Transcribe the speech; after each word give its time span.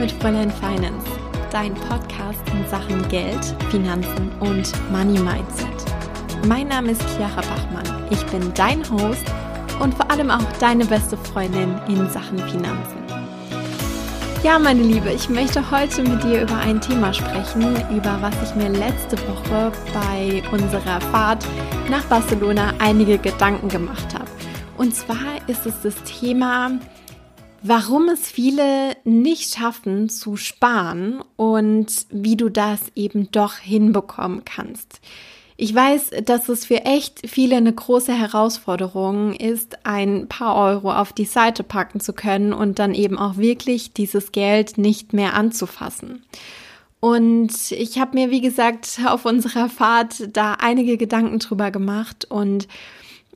mit 0.00 0.12
Fräulein 0.12 0.50
Finance, 0.50 1.06
dein 1.52 1.74
Podcast 1.74 2.40
in 2.52 2.66
Sachen 2.70 3.06
Geld, 3.08 3.54
Finanzen 3.70 4.30
und 4.40 4.72
Money 4.90 5.18
Mindset. 5.18 5.68
Mein 6.48 6.68
Name 6.68 6.92
ist 6.92 7.02
Chiara 7.10 7.42
Bachmann. 7.42 8.06
Ich 8.08 8.24
bin 8.26 8.50
dein 8.54 8.82
Host 8.90 9.26
und 9.78 9.92
vor 9.92 10.10
allem 10.10 10.30
auch 10.30 10.52
deine 10.58 10.86
beste 10.86 11.18
Freundin 11.18 11.78
in 11.86 12.08
Sachen 12.08 12.38
Finanzen. 12.38 12.96
Ja, 14.42 14.58
meine 14.58 14.82
Liebe, 14.82 15.10
ich 15.10 15.28
möchte 15.28 15.70
heute 15.70 16.02
mit 16.02 16.24
dir 16.24 16.44
über 16.44 16.56
ein 16.56 16.80
Thema 16.80 17.12
sprechen, 17.12 17.76
über 17.94 18.16
was 18.22 18.34
ich 18.42 18.54
mir 18.54 18.70
letzte 18.70 19.18
Woche 19.28 19.70
bei 19.92 20.42
unserer 20.50 20.98
Fahrt 21.12 21.44
nach 21.90 22.04
Barcelona 22.04 22.72
einige 22.78 23.18
Gedanken 23.18 23.68
gemacht 23.68 24.14
habe. 24.14 24.30
Und 24.78 24.94
zwar 24.96 25.46
ist 25.46 25.66
es 25.66 25.74
das 25.82 25.94
Thema, 26.04 26.70
warum 27.62 28.08
es 28.08 28.30
viele 28.30 28.96
nicht 29.04 29.54
schaffen 29.54 30.08
zu 30.08 30.36
sparen 30.36 31.22
und 31.36 31.88
wie 32.10 32.36
du 32.36 32.48
das 32.48 32.80
eben 32.94 33.30
doch 33.30 33.56
hinbekommen 33.56 34.44
kannst. 34.44 35.00
Ich 35.62 35.74
weiß, 35.74 36.12
dass 36.24 36.48
es 36.48 36.64
für 36.64 36.86
echt 36.86 37.28
viele 37.28 37.56
eine 37.56 37.74
große 37.74 38.14
Herausforderung 38.14 39.34
ist, 39.34 39.84
ein 39.84 40.26
paar 40.26 40.56
Euro 40.56 40.90
auf 40.90 41.12
die 41.12 41.26
Seite 41.26 41.62
packen 41.62 42.00
zu 42.00 42.14
können 42.14 42.54
und 42.54 42.78
dann 42.78 42.94
eben 42.94 43.18
auch 43.18 43.36
wirklich 43.36 43.92
dieses 43.92 44.32
Geld 44.32 44.78
nicht 44.78 45.12
mehr 45.12 45.34
anzufassen. 45.34 46.24
Und 46.98 47.72
ich 47.72 47.98
habe 47.98 48.16
mir, 48.16 48.30
wie 48.30 48.40
gesagt, 48.40 49.00
auf 49.06 49.26
unserer 49.26 49.68
Fahrt 49.68 50.34
da 50.34 50.54
einige 50.54 50.96
Gedanken 50.96 51.40
drüber 51.40 51.70
gemacht 51.70 52.26
und 52.30 52.66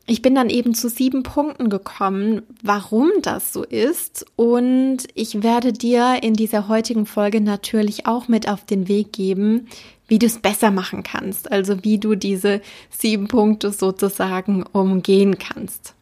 ich 0.06 0.20
bin 0.20 0.34
dann 0.34 0.50
eben 0.50 0.74
zu 0.74 0.88
sieben 0.88 1.22
Punkten 1.22 1.70
gekommen, 1.70 2.42
warum 2.62 3.10
das 3.22 3.52
so 3.52 3.64
ist. 3.64 4.26
Und 4.36 4.98
ich 5.14 5.42
werde 5.42 5.72
dir 5.72 6.22
in 6.22 6.34
dieser 6.34 6.68
heutigen 6.68 7.06
Folge 7.06 7.40
natürlich 7.40 8.06
auch 8.06 8.28
mit 8.28 8.48
auf 8.48 8.66
den 8.66 8.86
Weg 8.88 9.12
geben, 9.12 9.68
wie 10.06 10.18
du 10.18 10.26
es 10.26 10.38
besser 10.40 10.70
machen 10.70 11.02
kannst. 11.02 11.50
Also 11.50 11.84
wie 11.84 11.98
du 11.98 12.16
diese 12.16 12.60
sieben 12.90 13.28
Punkte 13.28 13.72
sozusagen 13.72 14.62
umgehen 14.62 15.38
kannst. 15.38 15.94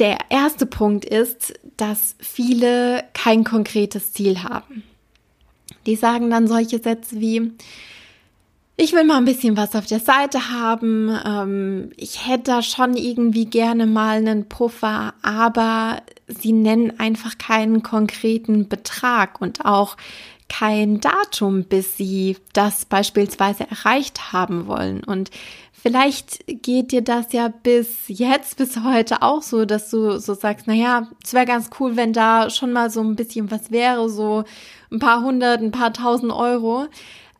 Der 0.00 0.18
erste 0.28 0.66
Punkt 0.66 1.04
ist, 1.04 1.54
dass 1.76 2.16
viele 2.18 3.04
kein 3.14 3.44
konkretes 3.44 4.12
Ziel 4.12 4.42
haben. 4.42 4.82
Die 5.86 5.94
sagen 5.96 6.28
dann 6.28 6.48
solche 6.48 6.80
Sätze 6.80 7.20
wie, 7.20 7.52
ich 8.78 8.92
will 8.92 9.04
mal 9.04 9.16
ein 9.16 9.24
bisschen 9.24 9.56
was 9.56 9.74
auf 9.74 9.86
der 9.86 10.00
Seite 10.00 10.50
haben. 10.50 11.16
Ähm, 11.24 11.90
ich 11.96 12.26
hätte 12.28 12.44
da 12.44 12.62
schon 12.62 12.96
irgendwie 12.96 13.46
gerne 13.46 13.86
mal 13.86 14.18
einen 14.18 14.48
Puffer, 14.48 15.14
aber 15.22 16.02
sie 16.28 16.52
nennen 16.52 16.98
einfach 16.98 17.38
keinen 17.38 17.82
konkreten 17.82 18.68
Betrag 18.68 19.40
und 19.40 19.64
auch 19.64 19.96
kein 20.48 21.00
Datum, 21.00 21.64
bis 21.64 21.96
sie 21.96 22.36
das 22.52 22.84
beispielsweise 22.84 23.68
erreicht 23.68 24.32
haben 24.32 24.66
wollen. 24.66 25.02
Und 25.02 25.30
vielleicht 25.72 26.44
geht 26.46 26.92
dir 26.92 27.02
das 27.02 27.32
ja 27.32 27.48
bis 27.48 28.04
jetzt, 28.08 28.58
bis 28.58 28.76
heute 28.84 29.22
auch 29.22 29.42
so, 29.42 29.64
dass 29.64 29.90
du 29.90 30.18
so 30.18 30.34
sagst, 30.34 30.66
naja, 30.66 31.08
es 31.24 31.32
wäre 31.32 31.46
ganz 31.46 31.70
cool, 31.80 31.96
wenn 31.96 32.12
da 32.12 32.50
schon 32.50 32.72
mal 32.72 32.90
so 32.90 33.00
ein 33.00 33.16
bisschen 33.16 33.50
was 33.50 33.70
wäre, 33.70 34.08
so 34.10 34.44
ein 34.92 34.98
paar 34.98 35.22
hundert, 35.22 35.62
ein 35.62 35.72
paar 35.72 35.92
tausend 35.92 36.32
Euro. 36.32 36.86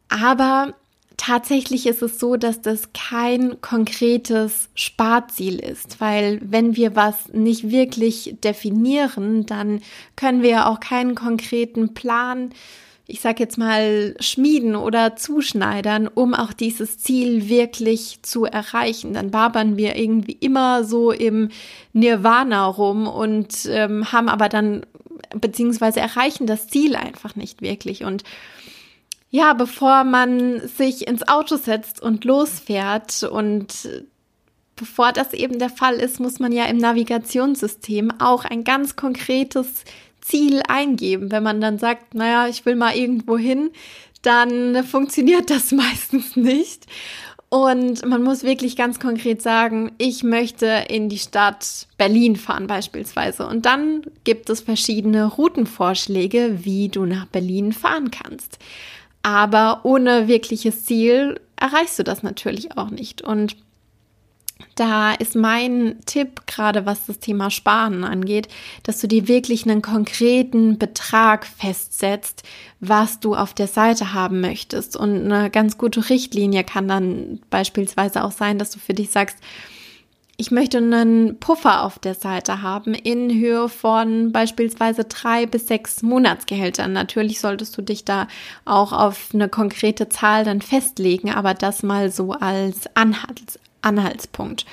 Aber 0.09 0.75
Tatsächlich 1.17 1.86
ist 1.86 2.03
es 2.03 2.20
so, 2.20 2.36
dass 2.36 2.61
das 2.61 2.92
kein 2.92 3.61
konkretes 3.62 4.69
Sparziel 4.75 5.58
ist, 5.58 6.00
weil 6.00 6.41
wenn 6.42 6.77
wir 6.77 6.95
was 6.95 7.33
nicht 7.33 7.70
wirklich 7.70 8.36
definieren, 8.45 9.46
dann 9.46 9.80
können 10.14 10.42
wir 10.42 10.68
auch 10.68 10.79
keinen 10.79 11.14
konkreten 11.14 11.95
Plan, 11.95 12.51
ich 13.07 13.20
sag 13.20 13.41
jetzt 13.41 13.57
mal, 13.57 14.14
schmieden 14.20 14.77
oder 14.77 15.17
zuschneidern, 15.17 16.07
um 16.07 16.35
auch 16.35 16.52
dieses 16.52 16.98
Ziel 16.98 17.48
wirklich 17.48 18.18
zu 18.23 18.45
erreichen. 18.45 19.14
Dann 19.14 19.33
wabern 19.33 19.79
wir 19.79 19.96
irgendwie 19.96 20.36
immer 20.39 20.85
so 20.85 21.12
im 21.12 21.48
Nirvana 21.95 22.67
rum 22.67 23.07
und 23.07 23.67
ähm, 23.70 24.12
haben 24.12 24.29
aber 24.29 24.51
dann, 24.51 24.85
beziehungsweise 25.35 26.01
erreichen 26.01 26.46
das 26.46 26.68
Ziel 26.68 26.95
einfach 26.95 27.36
nicht 27.36 27.62
wirklich. 27.62 28.05
Und 28.05 28.23
ja, 29.31 29.53
bevor 29.53 30.05
man 30.05 30.67
sich 30.67 31.07
ins 31.07 31.27
Auto 31.27 31.57
setzt 31.57 32.01
und 32.01 32.25
losfährt 32.25 33.23
und 33.25 33.89
bevor 34.77 35.13
das 35.13 35.33
eben 35.33 35.59
der 35.59 35.70
Fall 35.70 35.97
ist, 35.97 36.20
muss 36.20 36.39
man 36.39 36.53
ja 36.53 36.67
im 36.67 36.77
Navigationssystem 36.77 38.13
auch 38.20 38.45
ein 38.45 38.63
ganz 38.63 38.95
konkretes 38.95 39.85
Ziel 40.20 40.63
eingeben. 40.69 41.33
Wenn 41.33 41.42
man 41.42 41.61
dann 41.61 41.79
sagt, 41.79 42.15
naja, 42.15 42.48
ich 42.48 42.67
will 42.67 42.77
mal 42.77 42.97
irgendwo 42.97 43.39
hin, 43.39 43.70
dann 44.23 44.85
funktioniert 44.85 45.51
das 45.51 45.73
meistens 45.73 46.36
nicht. 46.36 46.86
Und 47.48 48.05
man 48.05 48.25
muss 48.25 48.42
wirklich 48.42 48.77
ganz 48.77 48.98
konkret 48.98 49.41
sagen, 49.41 49.92
ich 49.98 50.25
möchte 50.25 50.85
in 50.89 51.09
die 51.09 51.19
Stadt 51.19 51.86
Berlin 51.97 52.35
fahren 52.35 52.67
beispielsweise. 52.67 53.47
Und 53.47 53.67
dann 53.67 54.03
gibt 54.25 54.51
es 54.51 54.61
verschiedene 54.61 55.27
Routenvorschläge, 55.27 56.65
wie 56.65 56.89
du 56.89 57.05
nach 57.05 57.27
Berlin 57.27 57.73
fahren 57.73 58.11
kannst. 58.11 58.59
Aber 59.27 59.81
ohne 59.83 60.29
wirkliches 60.29 60.85
Ziel 60.85 61.41
erreichst 61.57 61.98
du 61.98 62.05
das 62.05 62.23
natürlich 62.23 62.79
auch 62.79 62.91
nicht. 62.91 63.23
Und 63.23 63.57
da 64.77 65.14
ist 65.14 65.35
mein 65.35 65.97
Tipp, 66.07 66.42
gerade 66.47 66.87
was 66.87 67.07
das 67.07 67.19
Thema 67.19 67.51
Sparen 67.51 68.05
angeht, 68.05 68.47
dass 68.85 69.01
du 69.01 69.09
dir 69.09 69.27
wirklich 69.27 69.65
einen 69.65 69.83
konkreten 69.83 70.79
Betrag 70.79 71.45
festsetzt, 71.45 72.45
was 72.79 73.19
du 73.19 73.35
auf 73.35 73.53
der 73.53 73.67
Seite 73.67 74.15
haben 74.15 74.41
möchtest. 74.41 74.97
Und 74.97 75.33
eine 75.33 75.51
ganz 75.51 75.77
gute 75.77 76.09
Richtlinie 76.09 76.63
kann 76.63 76.86
dann 76.86 77.41
beispielsweise 77.51 78.23
auch 78.23 78.31
sein, 78.31 78.61
dass 78.61 78.70
du 78.70 78.79
für 78.79 78.95
dich 78.95 79.11
sagst, 79.11 79.39
ich 80.39 80.51
möchte 80.51 80.79
einen 80.79 81.39
Puffer 81.41 81.83
auf 81.83 81.98
der 81.98 82.14
Seite 82.14 82.61
haben 82.61 82.92
in 82.92 83.30
Höhe 83.30 83.69
von 83.69 84.33
beispielsweise 84.33 85.05
drei 85.05 85.47
bis 85.47 85.67
sechs 85.67 86.02
Monatsgehältern. 86.02 86.92
Natürlich 86.92 87.41
solltest 87.41 87.77
du 87.79 87.83
dich 87.83 88.05
da 88.05 88.29
auch 88.67 88.92
auf 88.92 89.30
eine 89.33 89.48
konkrete 89.48 90.08
Zahl 90.11 90.45
dann 90.45 90.61
festlegen, 90.61 91.30
aber 91.30 91.55
das 91.55 91.83
mal 91.83 92.11
so 92.11 92.33
als 92.33 92.85
Anhalts 92.95 93.58
Anhaltspunkt. 93.83 94.67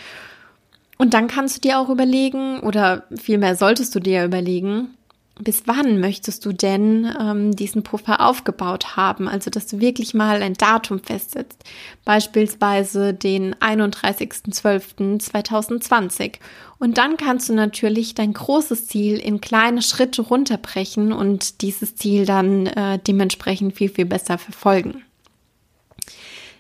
Und 0.97 1.13
dann 1.13 1.28
kannst 1.28 1.57
du 1.57 1.62
dir 1.62 1.80
auch 1.80 1.90
überlegen, 1.90 2.59
oder 2.62 3.03
vielmehr 3.16 3.56
solltest 3.56 3.94
du 3.94 4.00
dir 4.00 4.25
überlegen, 4.25 4.95
bis 5.39 5.63
wann 5.66 5.99
möchtest 5.99 6.45
du 6.45 6.53
denn 6.53 7.11
ähm, 7.19 7.55
diesen 7.55 7.81
Puffer 7.81 8.21
aufgebaut 8.21 8.95
haben? 8.95 9.27
Also, 9.27 9.49
dass 9.49 9.66
du 9.66 9.79
wirklich 9.79 10.13
mal 10.13 10.44
ein 10.44 10.53
Datum 10.53 10.99
festsetzt, 10.99 11.63
beispielsweise 12.05 13.16
den 13.16 13.55
31.12.2020. 13.55 16.33
Und 16.77 16.99
dann 16.99 17.17
kannst 17.17 17.49
du 17.49 17.53
natürlich 17.53 18.13
dein 18.13 18.33
großes 18.33 18.85
Ziel 18.88 19.17
in 19.17 19.41
kleine 19.41 19.81
Schritte 19.81 20.21
runterbrechen 20.21 21.11
und 21.11 21.61
dieses 21.61 21.95
Ziel 21.95 22.25
dann 22.25 22.67
äh, 22.67 23.00
dementsprechend 23.00 23.75
viel, 23.75 23.89
viel 23.89 24.05
besser 24.05 24.38
verfolgen. 24.38 25.03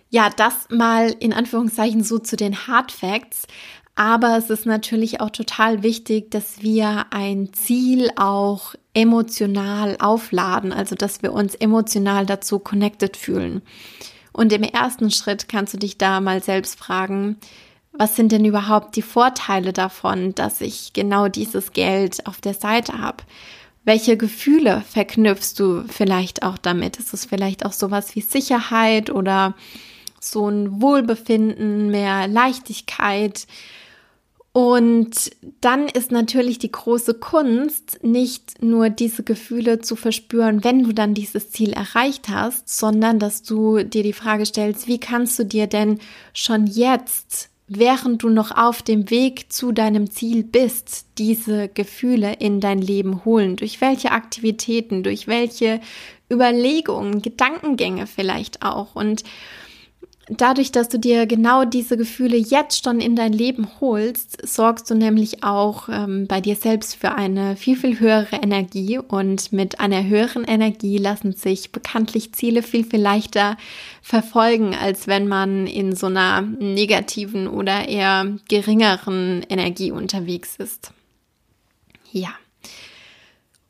Ja, 0.09 0.29
das 0.29 0.67
mal 0.69 1.15
in 1.19 1.33
Anführungszeichen 1.33 2.03
so 2.03 2.19
zu 2.19 2.35
den 2.35 2.67
Hard 2.67 2.91
Facts. 2.91 3.47
Aber 3.95 4.37
es 4.37 4.49
ist 4.49 4.65
natürlich 4.65 5.21
auch 5.21 5.29
total 5.29 5.83
wichtig, 5.83 6.31
dass 6.31 6.61
wir 6.61 7.05
ein 7.11 7.53
Ziel 7.53 8.09
auch 8.15 8.73
emotional 8.95 9.97
aufladen, 9.99 10.73
also 10.73 10.95
dass 10.95 11.21
wir 11.21 11.31
uns 11.31 11.53
emotional 11.53 12.25
dazu 12.25 12.57
connected 12.57 13.17
fühlen. 13.17 13.61
Und 14.31 14.51
im 14.51 14.63
ersten 14.63 15.11
Schritt 15.11 15.47
kannst 15.47 15.75
du 15.75 15.77
dich 15.77 15.99
da 15.99 16.21
mal 16.21 16.41
selbst 16.41 16.79
fragen, 16.79 17.37
was 17.91 18.15
sind 18.15 18.31
denn 18.31 18.43
überhaupt 18.43 18.95
die 18.95 19.03
Vorteile 19.03 19.71
davon, 19.71 20.33
dass 20.33 20.61
ich 20.61 20.93
genau 20.93 21.27
dieses 21.27 21.73
Geld 21.73 22.25
auf 22.25 22.41
der 22.41 22.55
Seite 22.55 22.97
habe? 22.97 23.23
Welche 23.85 24.17
Gefühle 24.17 24.81
verknüpfst 24.89 25.53
du 25.57 25.83
vielleicht 25.87 26.41
auch 26.41 26.57
damit? 26.57 26.97
Ist 26.97 27.13
es 27.13 27.25
vielleicht 27.25 27.63
auch 27.65 27.73
sowas 27.73 28.15
wie 28.15 28.21
Sicherheit 28.21 29.11
oder 29.11 29.53
so 30.19 30.49
ein 30.49 30.81
Wohlbefinden, 30.81 31.91
mehr 31.91 32.27
Leichtigkeit? 32.27 33.45
Und 34.55 35.31
dann 35.61 35.87
ist 35.87 36.11
natürlich 36.11 36.59
die 36.59 36.71
große 36.71 37.15
Kunst, 37.15 38.03
nicht 38.03 38.61
nur 38.61 38.91
diese 38.91 39.23
Gefühle 39.23 39.79
zu 39.79 39.95
verspüren, 39.95 40.63
wenn 40.63 40.83
du 40.83 40.93
dann 40.93 41.15
dieses 41.15 41.49
Ziel 41.49 41.73
erreicht 41.73 42.29
hast, 42.29 42.69
sondern 42.69 43.17
dass 43.17 43.41
du 43.41 43.83
dir 43.83 44.03
die 44.03 44.13
Frage 44.13 44.45
stellst, 44.45 44.87
wie 44.87 44.99
kannst 44.99 45.39
du 45.39 45.43
dir 45.43 45.65
denn 45.65 45.97
schon 46.33 46.67
jetzt, 46.67 47.49
während 47.67 48.21
du 48.21 48.29
noch 48.29 48.55
auf 48.55 48.83
dem 48.83 49.09
Weg 49.09 49.51
zu 49.51 49.71
deinem 49.71 50.11
Ziel 50.11 50.43
bist, 50.43 51.07
diese 51.17 51.67
Gefühle 51.67 52.33
in 52.33 52.59
dein 52.59 52.79
Leben 52.79 53.25
holen? 53.25 53.55
Durch 53.55 53.81
welche 53.81 54.11
Aktivitäten, 54.11 55.01
durch 55.01 55.25
welche 55.27 55.81
Überlegungen, 56.31 57.23
Gedankengänge 57.23 58.05
vielleicht 58.05 58.61
auch? 58.61 58.95
Und 58.95 59.23
dadurch, 60.29 60.71
dass 60.71 60.89
du 60.89 60.97
dir 60.97 61.25
genau 61.25 61.65
diese 61.65 61.97
Gefühle 61.97 62.37
jetzt 62.37 62.83
schon 62.83 62.99
in 62.99 63.15
dein 63.15 63.33
Leben 63.33 63.67
holst, 63.81 64.47
sorgst 64.47 64.89
du 64.89 64.95
nämlich 64.95 65.43
auch 65.43 65.89
ähm, 65.89 66.27
bei 66.27 66.41
dir 66.41 66.55
selbst 66.55 66.95
für 66.95 67.13
eine 67.13 67.55
viel, 67.55 67.75
viel 67.75 67.99
höhere 67.99 68.37
Energie. 68.37 68.97
Und 68.99 69.51
mit 69.51 69.79
einer 69.79 70.03
höheren 70.03 70.43
Energie 70.43 70.97
lassen 70.97 71.33
sich 71.33 71.71
bekanntlich 71.71 72.33
Ziele 72.33 72.63
viel, 72.63 72.85
viel 72.85 73.01
leichter 73.01 73.57
verfolgen, 74.01 74.75
als 74.75 75.07
wenn 75.07 75.27
man 75.27 75.67
in 75.67 75.95
so 75.95 76.07
einer 76.07 76.41
negativen 76.41 77.47
oder 77.47 77.87
eher 77.87 78.37
geringeren 78.47 79.43
Energie 79.49 79.91
unterwegs 79.91 80.55
ist. 80.57 80.91
Ja. 82.11 82.29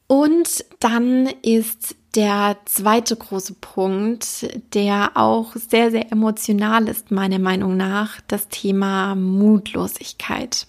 Und 0.08 0.66
dann 0.80 1.28
ist 1.42 1.96
der 2.16 2.58
zweite 2.66 3.16
große 3.16 3.56
Punkt, 3.56 4.48
der 4.74 5.12
auch 5.16 5.56
sehr, 5.56 5.90
sehr 5.92 6.12
emotional 6.12 6.88
ist, 6.88 7.10
meiner 7.12 7.40
Meinung 7.40 7.76
nach, 7.76 8.22
das 8.28 8.48
Thema 8.50 9.16
Mutlosigkeit. 9.16 10.68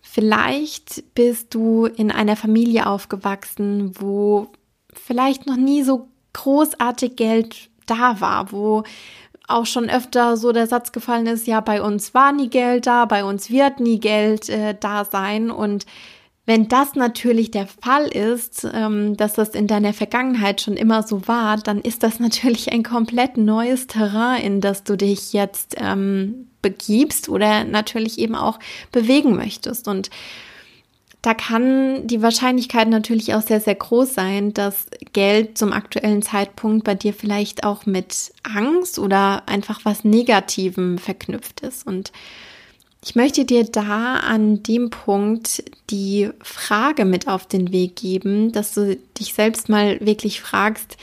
Vielleicht 0.00 1.14
bist 1.14 1.54
du 1.54 1.86
in 1.86 2.10
einer 2.10 2.36
Familie 2.36 2.86
aufgewachsen, 2.86 3.92
wo 3.98 4.48
vielleicht 4.92 5.46
noch 5.46 5.56
nie 5.56 5.82
so 5.82 6.08
großartig 6.34 7.16
Geld 7.16 7.70
da 7.86 8.20
war, 8.20 8.52
wo 8.52 8.84
auch 9.48 9.66
schon 9.66 9.88
öfter 9.88 10.36
so 10.36 10.52
der 10.52 10.66
Satz 10.66 10.92
gefallen 10.92 11.26
ist, 11.26 11.46
ja, 11.46 11.60
bei 11.60 11.82
uns 11.82 12.14
war 12.14 12.32
nie 12.32 12.48
Geld 12.48 12.86
da, 12.86 13.04
bei 13.06 13.24
uns 13.24 13.50
wird 13.50 13.80
nie 13.80 14.00
Geld 14.00 14.48
äh, 14.48 14.74
da 14.78 15.04
sein 15.04 15.50
und 15.50 15.86
wenn 16.44 16.68
das 16.68 16.94
natürlich 16.96 17.52
der 17.52 17.68
Fall 17.68 18.08
ist, 18.08 18.66
ähm, 18.72 19.16
dass 19.16 19.34
das 19.34 19.50
in 19.50 19.68
deiner 19.68 19.92
Vergangenheit 19.92 20.60
schon 20.60 20.76
immer 20.76 21.04
so 21.04 21.28
war, 21.28 21.56
dann 21.56 21.80
ist 21.80 22.02
das 22.02 22.18
natürlich 22.20 22.72
ein 22.72 22.82
komplett 22.82 23.36
neues 23.36 23.86
Terrain, 23.86 24.42
in 24.42 24.60
das 24.60 24.84
du 24.84 24.96
dich 24.96 25.32
jetzt 25.32 25.76
ähm, 25.78 26.48
begibst 26.60 27.28
oder 27.28 27.64
natürlich 27.64 28.18
eben 28.18 28.34
auch 28.34 28.58
bewegen 28.90 29.36
möchtest. 29.36 29.86
Und 29.86 30.10
da 31.22 31.34
kann 31.34 32.08
die 32.08 32.20
Wahrscheinlichkeit 32.20 32.88
natürlich 32.88 33.34
auch 33.34 33.42
sehr, 33.42 33.60
sehr 33.60 33.76
groß 33.76 34.12
sein, 34.12 34.52
dass 34.52 34.86
Geld 35.12 35.56
zum 35.56 35.72
aktuellen 35.72 36.22
Zeitpunkt 36.22 36.82
bei 36.82 36.96
dir 36.96 37.14
vielleicht 37.14 37.62
auch 37.62 37.86
mit 37.86 38.32
Angst 38.42 38.98
oder 38.98 39.48
einfach 39.48 39.84
was 39.84 40.02
Negativem 40.02 40.98
verknüpft 40.98 41.60
ist. 41.60 41.86
Und 41.86 42.10
ich 43.04 43.16
möchte 43.16 43.44
dir 43.44 43.64
da 43.64 44.14
an 44.16 44.62
dem 44.62 44.90
Punkt 44.90 45.64
die 45.90 46.30
Frage 46.40 47.04
mit 47.04 47.26
auf 47.26 47.46
den 47.46 47.72
Weg 47.72 47.96
geben, 47.96 48.52
dass 48.52 48.74
du 48.74 48.96
dich 49.18 49.34
selbst 49.34 49.68
mal 49.68 49.98
wirklich 50.00 50.40
fragst, 50.40 50.96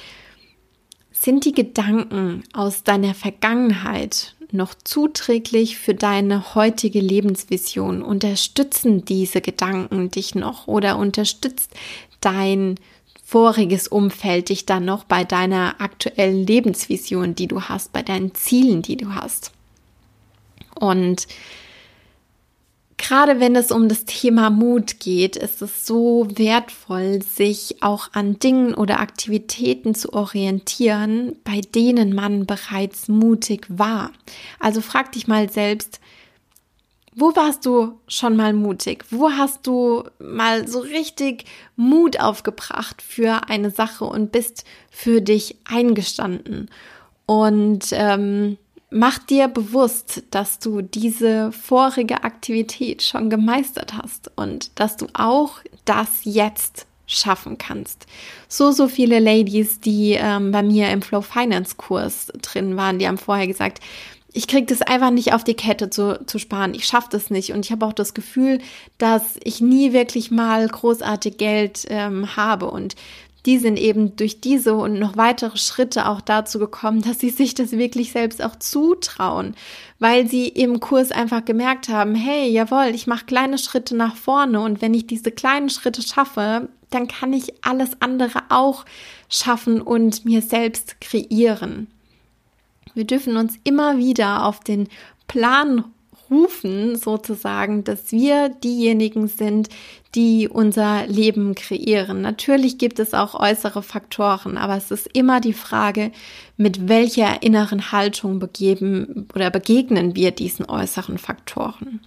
sind 1.11 1.43
die 1.43 1.51
Gedanken 1.51 2.43
aus 2.53 2.83
deiner 2.83 3.13
Vergangenheit 3.13 4.33
noch 4.51 4.73
zuträglich 4.73 5.77
für 5.77 5.93
deine 5.93 6.55
heutige 6.55 7.01
Lebensvision? 7.01 8.01
Unterstützen 8.01 9.03
diese 9.03 9.41
Gedanken 9.41 10.09
dich 10.09 10.35
noch 10.35 10.67
oder 10.67 10.97
unterstützt 10.97 11.73
dein 12.21 12.75
voriges 13.25 13.89
Umfeld 13.89 14.47
dich 14.47 14.65
dann 14.65 14.85
noch 14.85 15.03
bei 15.03 15.25
deiner 15.25 15.81
aktuellen 15.81 16.47
Lebensvision, 16.47 17.35
die 17.35 17.47
du 17.47 17.63
hast, 17.63 17.91
bei 17.91 18.01
deinen 18.01 18.33
Zielen, 18.33 18.81
die 18.81 18.95
du 18.95 19.13
hast? 19.13 19.51
Und 20.79 21.27
Gerade 22.99 23.39
wenn 23.39 23.55
es 23.55 23.71
um 23.71 23.87
das 23.87 24.03
Thema 24.03 24.49
Mut 24.49 24.99
geht, 24.99 25.37
ist 25.37 25.61
es 25.61 25.87
so 25.87 26.27
wertvoll, 26.35 27.21
sich 27.23 27.77
auch 27.81 28.09
an 28.11 28.39
Dingen 28.39 28.73
oder 28.73 28.99
Aktivitäten 28.99 29.95
zu 29.95 30.11
orientieren, 30.11 31.37
bei 31.45 31.61
denen 31.61 32.13
man 32.13 32.45
bereits 32.45 33.07
mutig 33.07 33.65
war. 33.69 34.11
Also 34.59 34.81
frag 34.81 35.13
dich 35.13 35.29
mal 35.29 35.49
selbst, 35.49 36.01
wo 37.15 37.33
warst 37.37 37.65
du 37.65 37.99
schon 38.09 38.35
mal 38.35 38.51
mutig? 38.51 39.05
Wo 39.11 39.31
hast 39.31 39.65
du 39.65 40.03
mal 40.19 40.67
so 40.67 40.79
richtig 40.79 41.45
Mut 41.77 42.19
aufgebracht 42.19 43.01
für 43.01 43.47
eine 43.47 43.71
Sache 43.71 44.03
und 44.03 44.33
bist 44.33 44.65
für 44.91 45.21
dich 45.21 45.55
eingestanden? 45.63 46.69
Und 47.25 47.85
ähm, 47.91 48.57
Mach 48.91 49.19
dir 49.19 49.47
bewusst, 49.47 50.23
dass 50.31 50.57
du 50.57 50.81
diese 50.81 51.51
vorige 51.51 52.23
Aktivität 52.23 53.03
schon 53.03 53.29
gemeistert 53.29 53.93
hast 53.93 54.31
und 54.35 54.71
dass 54.79 54.97
du 54.97 55.07
auch 55.13 55.59
das 55.85 56.21
jetzt 56.23 56.87
schaffen 57.05 57.57
kannst. 57.57 58.07
So, 58.47 58.71
so 58.71 58.87
viele 58.87 59.19
Ladies, 59.19 59.79
die 59.79 60.13
ähm, 60.13 60.51
bei 60.51 60.63
mir 60.63 60.89
im 60.89 61.01
Flow 61.01 61.21
Finance 61.21 61.75
Kurs 61.75 62.31
drin 62.41 62.77
waren, 62.77 62.99
die 62.99 63.07
haben 63.07 63.17
vorher 63.17 63.47
gesagt, 63.47 63.79
ich 64.31 64.47
kriege 64.47 64.67
das 64.67 64.81
einfach 64.83 65.09
nicht 65.09 65.33
auf 65.33 65.43
die 65.43 65.55
Kette 65.55 65.89
zu, 65.89 66.23
zu 66.25 66.37
sparen. 66.37 66.75
Ich 66.75 66.85
schaffe 66.85 67.07
das 67.11 67.31
nicht. 67.31 67.51
Und 67.51 67.65
ich 67.65 67.71
habe 67.71 67.85
auch 67.85 67.93
das 67.93 68.13
Gefühl, 68.13 68.59
dass 68.99 69.37
ich 69.43 69.59
nie 69.59 69.91
wirklich 69.91 70.29
mal 70.29 70.67
großartig 70.67 71.37
Geld 71.37 71.85
ähm, 71.89 72.35
habe. 72.35 72.69
Und 72.69 72.95
die 73.45 73.57
sind 73.57 73.77
eben 73.77 74.15
durch 74.15 74.41
diese 74.41 74.73
und 74.73 74.99
noch 74.99 75.17
weitere 75.17 75.57
Schritte 75.57 76.07
auch 76.07 76.21
dazu 76.21 76.59
gekommen, 76.59 77.01
dass 77.07 77.19
sie 77.19 77.29
sich 77.29 77.53
das 77.53 77.71
wirklich 77.71 78.11
selbst 78.11 78.43
auch 78.43 78.55
zutrauen, 78.57 79.55
weil 79.99 80.27
sie 80.27 80.47
im 80.47 80.79
Kurs 80.79 81.11
einfach 81.11 81.45
gemerkt 81.45 81.89
haben, 81.89 82.15
hey, 82.15 82.49
jawohl, 82.49 82.91
ich 82.93 83.07
mache 83.07 83.25
kleine 83.25 83.57
Schritte 83.57 83.95
nach 83.95 84.15
vorne 84.15 84.59
und 84.59 84.81
wenn 84.81 84.93
ich 84.93 85.07
diese 85.07 85.31
kleinen 85.31 85.69
Schritte 85.69 86.01
schaffe, 86.01 86.69
dann 86.89 87.07
kann 87.07 87.33
ich 87.33 87.63
alles 87.63 87.91
andere 88.01 88.39
auch 88.49 88.85
schaffen 89.29 89.81
und 89.81 90.25
mir 90.25 90.41
selbst 90.41 90.99
kreieren. 91.01 91.87
Wir 92.95 93.05
dürfen 93.05 93.37
uns 93.37 93.55
immer 93.63 93.97
wieder 93.97 94.45
auf 94.45 94.59
den 94.61 94.87
Plan 95.27 95.85
rufen, 96.29 96.95
sozusagen, 96.95 97.83
dass 97.83 98.11
wir 98.11 98.49
diejenigen 98.49 99.27
sind, 99.27 99.69
die 100.15 100.47
unser 100.47 101.05
Leben 101.07 101.55
kreieren. 101.55 102.21
Natürlich 102.21 102.77
gibt 102.77 102.99
es 102.99 103.13
auch 103.13 103.35
äußere 103.35 103.83
Faktoren, 103.83 104.57
aber 104.57 104.75
es 104.75 104.91
ist 104.91 105.07
immer 105.13 105.39
die 105.39 105.53
Frage, 105.53 106.11
mit 106.57 106.87
welcher 106.87 107.43
inneren 107.43 107.91
Haltung 107.91 108.39
begeben 108.39 109.27
oder 109.35 109.51
begegnen 109.51 110.15
wir 110.15 110.31
diesen 110.31 110.65
äußeren 110.65 111.17
Faktoren. 111.17 112.01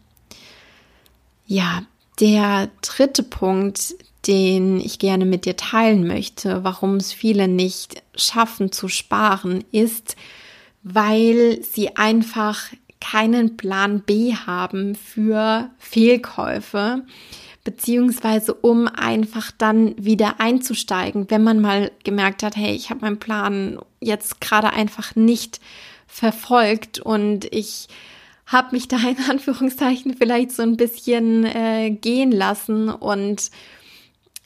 Ja, 1.47 1.83
der 2.21 2.71
dritte 2.83 3.23
Punkt, 3.23 3.95
den 4.27 4.81
ich 4.81 4.99
gerne 4.99 5.25
mit 5.25 5.45
dir 5.45 5.57
teilen 5.57 6.07
möchte, 6.07 6.65
warum 6.65 6.97
es 6.97 7.13
viele 7.13 7.49
nicht 7.49 8.03
schaffen 8.15 8.71
zu 8.73 8.89
sparen, 8.89 9.65
ist, 9.73 10.17
weil 10.83 11.63
sie 11.63 11.97
einfach 11.97 12.61
keinen 13.03 13.57
Plan 13.57 14.01
B 14.01 14.35
haben 14.35 14.95
für 14.95 15.71
Fehlkäufe, 15.79 17.03
beziehungsweise 17.65 18.55
um 18.55 18.87
einfach 18.87 19.51
dann 19.51 19.95
wieder 19.99 20.41
einzusteigen, 20.41 21.29
wenn 21.29 21.43
man 21.43 21.61
mal 21.61 21.91
gemerkt 22.05 22.45
hat, 22.45 22.57
hey, 22.57 22.75
ich 22.75 22.91
habe 22.91 23.01
meinen 23.01 23.19
Plan 23.19 23.81
jetzt 24.01 24.41
gerade 24.41 24.71
einfach 24.73 25.17
nicht 25.17 25.61
verfolgt 26.07 27.01
und 27.01 27.53
ich 27.53 27.89
habe 28.47 28.69
mich 28.71 28.87
da 28.87 28.99
in 28.99 29.19
Anführungszeichen 29.31 30.15
vielleicht 30.15 30.53
so 30.53 30.63
ein 30.63 30.77
bisschen 30.77 31.45
äh, 31.45 31.91
gehen 31.91 32.31
lassen 32.31 32.89
und 32.89 33.51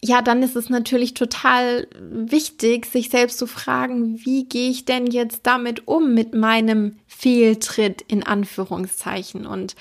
ja, 0.02 0.22
dann 0.22 0.42
ist 0.42 0.56
es 0.56 0.70
natürlich 0.70 1.14
total 1.14 1.88
wichtig, 2.00 2.86
sich 2.86 3.10
selbst 3.10 3.38
zu 3.38 3.46
fragen, 3.46 4.24
wie 4.24 4.44
gehe 4.44 4.70
ich 4.70 4.84
denn 4.84 5.06
jetzt 5.06 5.40
damit 5.44 5.88
um 5.88 6.14
mit 6.14 6.34
meinem 6.34 6.96
Fehltritt 7.16 8.02
in 8.02 8.22
Anführungszeichen 8.22 9.46
und 9.46 9.74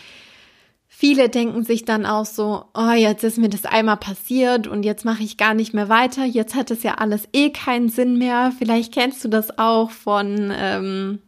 Viele 0.97 1.27
denken 1.27 1.65
sich 1.65 1.83
dann 1.83 2.05
auch 2.05 2.25
so, 2.25 2.67
oh, 2.73 2.93
jetzt 2.93 3.25
ist 3.25 3.37
mir 3.37 3.49
das 3.49 3.65
einmal 3.65 3.97
passiert 3.97 4.65
und 4.65 4.83
jetzt 4.83 5.03
mache 5.03 5.23
ich 5.23 5.35
gar 5.35 5.53
nicht 5.53 5.73
mehr 5.73 5.89
weiter. 5.89 6.23
Jetzt 6.23 6.55
hat 6.55 6.71
es 6.71 6.83
ja 6.83 6.93
alles 6.93 7.27
eh 7.33 7.49
keinen 7.49 7.89
Sinn 7.89 8.17
mehr. 8.17 8.53
Vielleicht 8.57 8.93
kennst 8.93 9.21
du 9.21 9.27
das 9.27 9.59
auch 9.59 9.91
von 9.91 10.53
ähm, 10.57 11.19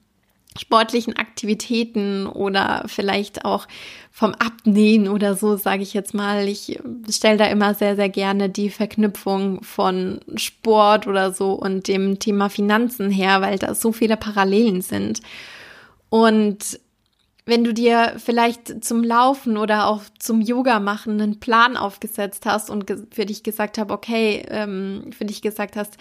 sportlichen 0.57 1.17
Aktivitäten 1.17 2.27
oder 2.27 2.85
vielleicht 2.87 3.43
auch 3.43 3.67
vom 4.09 4.33
Abnähen 4.35 5.09
oder 5.09 5.35
so, 5.35 5.57
sage 5.57 5.83
ich 5.83 5.93
jetzt 5.93 6.13
mal. 6.13 6.47
Ich 6.47 6.79
stelle 7.09 7.37
da 7.37 7.47
immer 7.47 7.73
sehr, 7.73 7.97
sehr 7.97 8.09
gerne 8.09 8.49
die 8.49 8.69
Verknüpfung 8.69 9.61
von 9.63 10.21
Sport 10.37 11.07
oder 11.07 11.33
so 11.33 11.51
und 11.51 11.89
dem 11.89 12.19
Thema 12.19 12.49
Finanzen 12.49 13.11
her, 13.11 13.41
weil 13.41 13.59
da 13.59 13.75
so 13.75 13.91
viele 13.91 14.15
Parallelen 14.15 14.81
sind. 14.81 15.19
Und 16.09 16.79
wenn 17.45 17.63
du 17.63 17.73
dir 17.73 18.15
vielleicht 18.17 18.83
zum 18.83 19.03
Laufen 19.03 19.57
oder 19.57 19.87
auch 19.87 20.01
zum 20.19 20.41
Yoga 20.41 20.79
machen 20.79 21.21
einen 21.21 21.39
Plan 21.39 21.77
aufgesetzt 21.77 22.45
hast 22.45 22.69
und 22.69 22.85
für 23.11 23.25
dich 23.25 23.41
gesagt 23.41 23.77
hast, 23.77 23.89
okay, 23.89 24.45
ähm, 24.49 25.11
für 25.17 25.25
dich 25.25 25.41
gesagt 25.41 25.77
hast, 25.77 25.97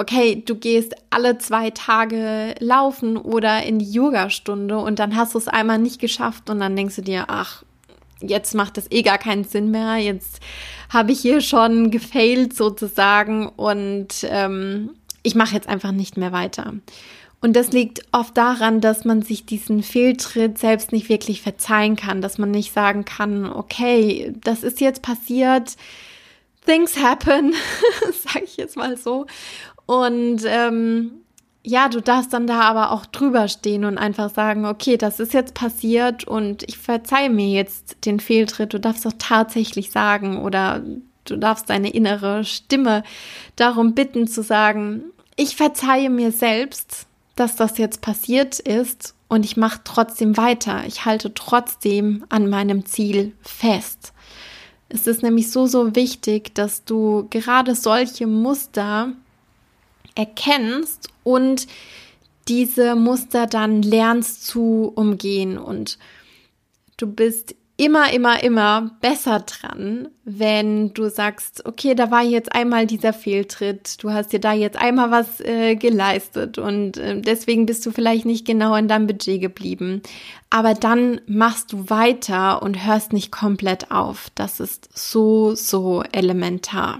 okay, 0.00 0.42
du 0.46 0.54
gehst 0.54 0.94
alle 1.10 1.38
zwei 1.38 1.70
Tage 1.70 2.54
laufen 2.60 3.16
oder 3.16 3.64
in 3.64 3.80
die 3.80 3.90
Yogastunde 3.90 4.78
und 4.78 4.98
dann 4.98 5.16
hast 5.16 5.34
du 5.34 5.38
es 5.38 5.48
einmal 5.48 5.78
nicht 5.78 6.00
geschafft 6.00 6.48
und 6.48 6.60
dann 6.60 6.76
denkst 6.76 6.96
du 6.96 7.02
dir, 7.02 7.24
ach, 7.28 7.64
jetzt 8.20 8.54
macht 8.54 8.76
das 8.76 8.90
eh 8.90 9.02
gar 9.02 9.18
keinen 9.18 9.44
Sinn 9.44 9.70
mehr, 9.70 9.96
jetzt 9.96 10.40
habe 10.88 11.12
ich 11.12 11.20
hier 11.20 11.40
schon 11.40 11.90
gefailt 11.90 12.56
sozusagen 12.56 13.48
und 13.48 14.08
ähm, 14.22 14.90
ich 15.22 15.34
mache 15.34 15.54
jetzt 15.54 15.68
einfach 15.68 15.92
nicht 15.92 16.16
mehr 16.16 16.32
weiter. 16.32 16.74
Und 17.42 17.56
das 17.56 17.72
liegt 17.72 18.02
oft 18.12 18.36
daran, 18.36 18.80
dass 18.80 19.04
man 19.04 19.22
sich 19.22 19.46
diesen 19.46 19.82
Fehltritt 19.82 20.58
selbst 20.58 20.92
nicht 20.92 21.08
wirklich 21.08 21.40
verzeihen 21.40 21.96
kann, 21.96 22.20
dass 22.20 22.36
man 22.36 22.50
nicht 22.50 22.74
sagen 22.74 23.04
kann, 23.06 23.50
okay, 23.50 24.34
das 24.42 24.62
ist 24.62 24.80
jetzt 24.80 25.00
passiert, 25.00 25.76
things 26.66 27.02
happen, 27.02 27.54
sage 28.12 28.44
ich 28.44 28.58
jetzt 28.58 28.76
mal 28.76 28.98
so. 28.98 29.26
Und 29.86 30.42
ähm, 30.44 31.12
ja, 31.62 31.88
du 31.88 32.00
darfst 32.00 32.32
dann 32.32 32.46
da 32.46 32.60
aber 32.60 32.92
auch 32.92 33.06
drüber 33.06 33.48
stehen 33.48 33.84
und 33.84 33.98
einfach 33.98 34.30
sagen, 34.30 34.66
okay, 34.66 34.96
das 34.96 35.18
ist 35.18 35.34
jetzt 35.34 35.54
passiert 35.54 36.24
und 36.24 36.62
ich 36.68 36.78
verzeihe 36.78 37.30
mir 37.30 37.48
jetzt 37.48 38.04
den 38.04 38.20
Fehltritt. 38.20 38.72
Du 38.72 38.80
darfst 38.80 39.06
auch 39.06 39.14
tatsächlich 39.18 39.90
sagen 39.90 40.38
oder 40.38 40.82
du 41.24 41.36
darfst 41.36 41.68
deine 41.70 41.90
innere 41.90 42.44
Stimme 42.44 43.02
darum 43.56 43.94
bitten 43.94 44.26
zu 44.26 44.42
sagen, 44.42 45.04
ich 45.36 45.56
verzeihe 45.56 46.10
mir 46.10 46.32
selbst, 46.32 47.06
dass 47.40 47.56
das 47.56 47.78
jetzt 47.78 48.02
passiert 48.02 48.60
ist 48.60 49.14
und 49.28 49.46
ich 49.46 49.56
mache 49.56 49.80
trotzdem 49.82 50.36
weiter. 50.36 50.84
Ich 50.86 51.06
halte 51.06 51.32
trotzdem 51.32 52.24
an 52.28 52.50
meinem 52.50 52.84
Ziel 52.84 53.32
fest. 53.40 54.12
Es 54.90 55.06
ist 55.06 55.22
nämlich 55.22 55.50
so, 55.50 55.66
so 55.66 55.96
wichtig, 55.96 56.54
dass 56.54 56.84
du 56.84 57.28
gerade 57.30 57.74
solche 57.74 58.26
Muster 58.26 59.12
erkennst 60.14 61.08
und 61.24 61.66
diese 62.46 62.94
Muster 62.94 63.46
dann 63.46 63.80
lernst 63.80 64.46
zu 64.46 64.92
umgehen 64.94 65.56
und 65.56 65.98
du 66.98 67.06
bist 67.06 67.54
immer, 67.80 68.12
immer, 68.12 68.42
immer 68.42 68.90
besser 69.00 69.40
dran, 69.40 70.08
wenn 70.24 70.92
du 70.92 71.08
sagst, 71.08 71.64
okay, 71.64 71.94
da 71.94 72.10
war 72.10 72.22
jetzt 72.22 72.52
einmal 72.52 72.86
dieser 72.86 73.14
Fehltritt, 73.14 74.02
du 74.02 74.12
hast 74.12 74.34
dir 74.34 74.38
da 74.38 74.52
jetzt 74.52 74.76
einmal 74.76 75.10
was 75.10 75.40
äh, 75.40 75.76
geleistet 75.76 76.58
und 76.58 76.98
äh, 76.98 77.18
deswegen 77.22 77.64
bist 77.64 77.86
du 77.86 77.90
vielleicht 77.90 78.26
nicht 78.26 78.46
genau 78.46 78.74
in 78.74 78.86
deinem 78.86 79.06
Budget 79.06 79.40
geblieben. 79.40 80.02
Aber 80.50 80.74
dann 80.74 81.22
machst 81.26 81.72
du 81.72 81.88
weiter 81.88 82.62
und 82.62 82.86
hörst 82.86 83.14
nicht 83.14 83.32
komplett 83.32 83.90
auf. 83.90 84.30
Das 84.34 84.60
ist 84.60 84.90
so, 84.92 85.54
so 85.54 86.02
elementar. 86.12 86.98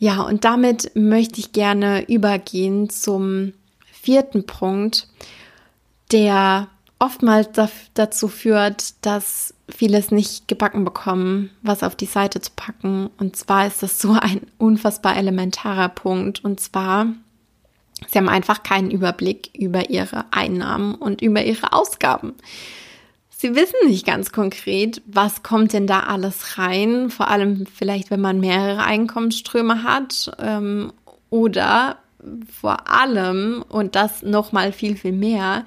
Ja, 0.00 0.22
und 0.22 0.44
damit 0.44 0.90
möchte 0.96 1.38
ich 1.38 1.52
gerne 1.52 2.08
übergehen 2.08 2.90
zum 2.90 3.52
vierten 3.92 4.46
Punkt, 4.46 5.06
der 6.10 6.66
oftmals 6.98 7.48
dazu 7.94 8.28
führt, 8.28 8.94
dass 9.04 9.54
vieles 9.68 10.10
nicht 10.10 10.48
gebacken 10.48 10.84
bekommen, 10.84 11.50
was 11.62 11.82
auf 11.82 11.94
die 11.94 12.06
Seite 12.06 12.40
zu 12.40 12.50
packen. 12.56 13.10
Und 13.18 13.36
zwar 13.36 13.66
ist 13.66 13.82
das 13.82 13.98
so 14.00 14.12
ein 14.12 14.42
unfassbar 14.58 15.16
elementarer 15.16 15.88
Punkt. 15.88 16.44
Und 16.44 16.60
zwar, 16.60 17.06
sie 18.08 18.18
haben 18.18 18.28
einfach 18.28 18.62
keinen 18.62 18.90
Überblick 18.90 19.50
über 19.56 19.90
ihre 19.90 20.24
Einnahmen 20.32 20.94
und 20.94 21.22
über 21.22 21.44
ihre 21.44 21.72
Ausgaben. 21.72 22.34
Sie 23.30 23.54
wissen 23.54 23.86
nicht 23.86 24.04
ganz 24.04 24.32
konkret, 24.32 25.00
was 25.06 25.44
kommt 25.44 25.72
denn 25.72 25.86
da 25.86 26.00
alles 26.00 26.58
rein, 26.58 27.08
vor 27.08 27.28
allem 27.28 27.66
vielleicht, 27.66 28.10
wenn 28.10 28.20
man 28.20 28.40
mehrere 28.40 28.82
Einkommensströme 28.82 29.84
hat 29.84 30.32
ähm, 30.40 30.92
oder 31.30 31.98
vor 32.60 32.90
allem, 32.90 33.64
und 33.68 33.94
das 33.94 34.24
nochmal 34.24 34.72
viel, 34.72 34.96
viel 34.96 35.12
mehr, 35.12 35.64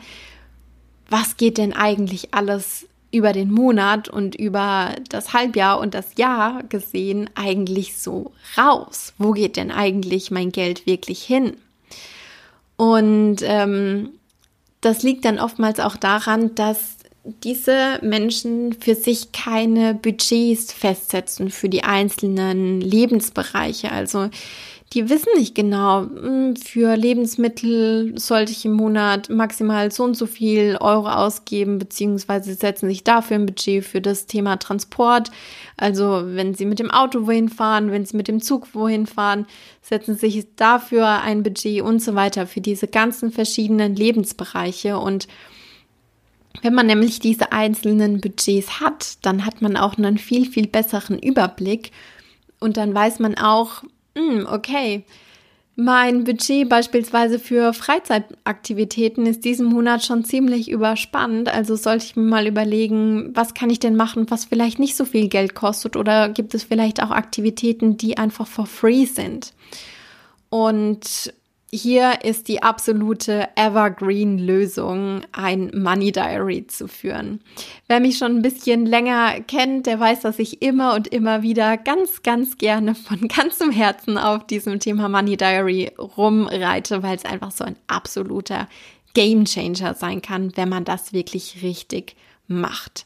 was 1.11 1.37
geht 1.37 1.57
denn 1.57 1.73
eigentlich 1.73 2.33
alles 2.33 2.87
über 3.11 3.33
den 3.33 3.51
Monat 3.51 4.07
und 4.07 4.35
über 4.35 4.95
das 5.09 5.33
Halbjahr 5.33 5.79
und 5.79 5.93
das 5.93 6.15
Jahr 6.15 6.63
gesehen 6.63 7.29
eigentlich 7.35 7.97
so 7.97 8.31
raus? 8.57 9.13
Wo 9.17 9.33
geht 9.33 9.57
denn 9.57 9.71
eigentlich 9.71 10.31
mein 10.31 10.51
Geld 10.51 10.85
wirklich 10.85 11.21
hin? 11.21 11.57
Und 12.77 13.37
ähm, 13.41 14.11
das 14.79 15.03
liegt 15.03 15.25
dann 15.25 15.37
oftmals 15.37 15.79
auch 15.79 15.97
daran, 15.97 16.55
dass 16.55 16.95
diese 17.43 17.99
Menschen 18.01 18.73
für 18.73 18.95
sich 18.95 19.31
keine 19.31 19.93
Budgets 19.93 20.73
festsetzen 20.73 21.51
für 21.51 21.69
die 21.69 21.83
einzelnen 21.83 22.81
Lebensbereiche. 22.81 23.91
Also 23.91 24.29
die 24.93 25.09
wissen 25.09 25.29
nicht 25.37 25.55
genau, 25.55 26.01
hm, 26.01 26.55
für 26.57 26.97
Lebensmittel 26.97 28.19
sollte 28.19 28.51
ich 28.51 28.65
im 28.65 28.73
Monat 28.73 29.29
maximal 29.29 29.89
so 29.89 30.03
und 30.03 30.15
so 30.15 30.25
viel 30.25 30.77
Euro 30.81 31.07
ausgeben, 31.07 31.79
beziehungsweise 31.79 32.53
setzen 32.55 32.89
sich 32.89 33.05
dafür 33.05 33.37
ein 33.37 33.45
Budget 33.45 33.85
für 33.85 34.01
das 34.01 34.25
Thema 34.25 34.57
Transport. 34.57 35.31
Also 35.77 36.23
wenn 36.25 36.55
sie 36.55 36.65
mit 36.65 36.79
dem 36.79 36.91
Auto 36.91 37.25
wohin 37.25 37.47
fahren, 37.47 37.91
wenn 37.91 38.05
sie 38.05 38.17
mit 38.17 38.27
dem 38.27 38.41
Zug 38.41 38.67
wohin 38.73 39.05
fahren, 39.07 39.45
setzen 39.81 40.17
sich 40.17 40.45
dafür 40.57 41.21
ein 41.21 41.41
Budget 41.41 41.81
und 41.81 42.01
so 42.01 42.13
weiter 42.15 42.45
für 42.45 42.61
diese 42.61 42.87
ganzen 42.87 43.31
verschiedenen 43.31 43.95
Lebensbereiche 43.95 44.97
und 44.97 45.27
wenn 46.61 46.73
man 46.73 46.85
nämlich 46.85 47.19
diese 47.19 47.53
einzelnen 47.53 48.19
Budgets 48.19 48.81
hat, 48.81 49.25
dann 49.25 49.45
hat 49.45 49.61
man 49.61 49.77
auch 49.77 49.97
einen 49.97 50.17
viel, 50.17 50.49
viel 50.51 50.67
besseren 50.67 51.17
Überblick 51.17 51.91
und 52.59 52.75
dann 52.75 52.93
weiß 52.93 53.19
man 53.19 53.35
auch, 53.37 53.83
hm, 54.15 54.47
okay, 54.49 55.03
mein 55.75 56.25
Budget 56.25 56.67
beispielsweise 56.67 57.39
für 57.39 57.73
Freizeitaktivitäten 57.73 59.25
ist 59.25 59.45
diesen 59.45 59.65
Monat 59.65 60.03
schon 60.03 60.25
ziemlich 60.25 60.69
überspannt. 60.69 61.49
Also 61.49 61.75
sollte 61.75 62.05
ich 62.05 62.15
mir 62.15 62.23
mal 62.23 62.45
überlegen, 62.45 63.31
was 63.33 63.53
kann 63.53 63.69
ich 63.69 63.79
denn 63.79 63.95
machen, 63.95 64.29
was 64.29 64.45
vielleicht 64.45 64.79
nicht 64.79 64.95
so 64.95 65.05
viel 65.05 65.29
Geld 65.29 65.55
kostet 65.55 65.95
oder 65.95 66.29
gibt 66.29 66.53
es 66.53 66.63
vielleicht 66.63 67.01
auch 67.01 67.09
Aktivitäten, 67.09 67.97
die 67.97 68.17
einfach 68.17 68.47
for 68.47 68.65
free 68.65 69.05
sind. 69.05 69.53
Und 70.49 71.33
hier 71.73 72.23
ist 72.23 72.49
die 72.49 72.61
absolute 72.61 73.47
Evergreen-Lösung, 73.55 75.21
ein 75.31 75.71
Money 75.73 76.11
Diary 76.11 76.67
zu 76.67 76.89
führen. 76.89 77.41
Wer 77.87 78.01
mich 78.01 78.17
schon 78.17 78.37
ein 78.37 78.41
bisschen 78.41 78.85
länger 78.85 79.39
kennt, 79.41 79.85
der 79.85 79.99
weiß, 79.99 80.19
dass 80.21 80.37
ich 80.39 80.61
immer 80.61 80.95
und 80.95 81.07
immer 81.07 81.43
wieder 81.43 81.77
ganz, 81.77 82.23
ganz 82.23 82.57
gerne 82.57 82.93
von 82.93 83.27
ganzem 83.29 83.71
Herzen 83.71 84.17
auf 84.17 84.45
diesem 84.45 84.79
Thema 84.79 85.07
Money 85.07 85.37
Diary 85.37 85.91
rumreite, 85.97 87.03
weil 87.03 87.15
es 87.15 87.25
einfach 87.25 87.51
so 87.51 87.63
ein 87.63 87.77
absoluter 87.87 88.67
Game 89.13 89.45
Changer 89.45 89.93
sein 89.93 90.21
kann, 90.21 90.55
wenn 90.57 90.69
man 90.69 90.83
das 90.83 91.13
wirklich 91.13 91.63
richtig 91.63 92.15
macht. 92.47 93.05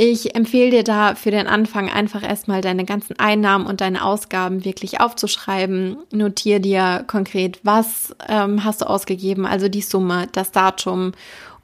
Ich 0.00 0.36
empfehle 0.36 0.70
dir 0.70 0.84
da 0.84 1.16
für 1.16 1.32
den 1.32 1.48
Anfang 1.48 1.90
einfach 1.90 2.22
erstmal 2.22 2.60
deine 2.60 2.84
ganzen 2.84 3.18
Einnahmen 3.18 3.66
und 3.66 3.80
deine 3.80 4.04
Ausgaben 4.04 4.64
wirklich 4.64 5.00
aufzuschreiben. 5.00 5.96
Notier 6.12 6.60
dir 6.60 7.02
konkret, 7.08 7.58
was 7.64 8.14
ähm, 8.28 8.62
hast 8.62 8.80
du 8.80 8.88
ausgegeben, 8.88 9.44
also 9.44 9.68
die 9.68 9.82
Summe, 9.82 10.28
das 10.30 10.52
Datum 10.52 11.14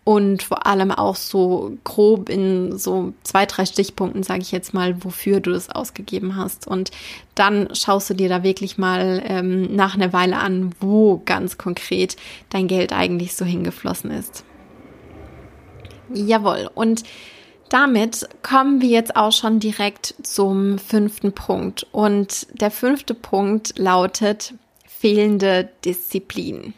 und 0.02 0.42
vor 0.42 0.66
allem 0.66 0.90
auch 0.90 1.14
so 1.14 1.78
grob 1.84 2.28
in 2.28 2.76
so 2.76 3.12
zwei, 3.22 3.46
drei 3.46 3.66
Stichpunkten, 3.66 4.24
sage 4.24 4.42
ich 4.42 4.50
jetzt 4.50 4.74
mal, 4.74 5.04
wofür 5.04 5.38
du 5.38 5.52
das 5.52 5.70
ausgegeben 5.70 6.34
hast. 6.34 6.66
Und 6.66 6.90
dann 7.36 7.72
schaust 7.72 8.10
du 8.10 8.14
dir 8.14 8.28
da 8.28 8.42
wirklich 8.42 8.78
mal 8.78 9.22
ähm, 9.26 9.76
nach 9.76 9.94
einer 9.94 10.12
Weile 10.12 10.38
an, 10.38 10.72
wo 10.80 11.22
ganz 11.24 11.56
konkret 11.56 12.16
dein 12.50 12.66
Geld 12.66 12.92
eigentlich 12.92 13.36
so 13.36 13.44
hingeflossen 13.44 14.10
ist. 14.10 14.44
Jawohl. 16.12 16.68
Und 16.74 17.04
damit 17.74 18.28
kommen 18.44 18.80
wir 18.80 18.88
jetzt 18.88 19.16
auch 19.16 19.32
schon 19.32 19.58
direkt 19.58 20.14
zum 20.22 20.78
fünften 20.78 21.32
Punkt. 21.32 21.84
Und 21.90 22.46
der 22.52 22.70
fünfte 22.70 23.14
Punkt 23.14 23.76
lautet 23.76 24.54
fehlende 24.86 25.68
Disziplin. 25.84 26.72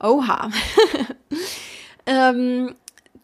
Oha. 0.00 0.50
ähm, 2.06 2.74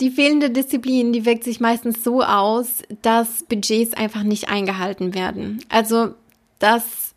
die 0.00 0.11
fehlende 0.11 0.50
Disziplin, 0.50 1.15
die 1.15 1.25
wirkt 1.25 1.45
sich 1.45 1.61
meistens 1.61 2.05
so 2.05 2.23
aus, 2.23 2.83
dass 3.00 3.43
Budgets 3.45 3.95
einfach 3.95 4.23
nicht 4.23 4.50
eingehalten 4.50 5.15
werden. 5.15 5.65
Also, 5.71 6.11
dass 6.59 7.15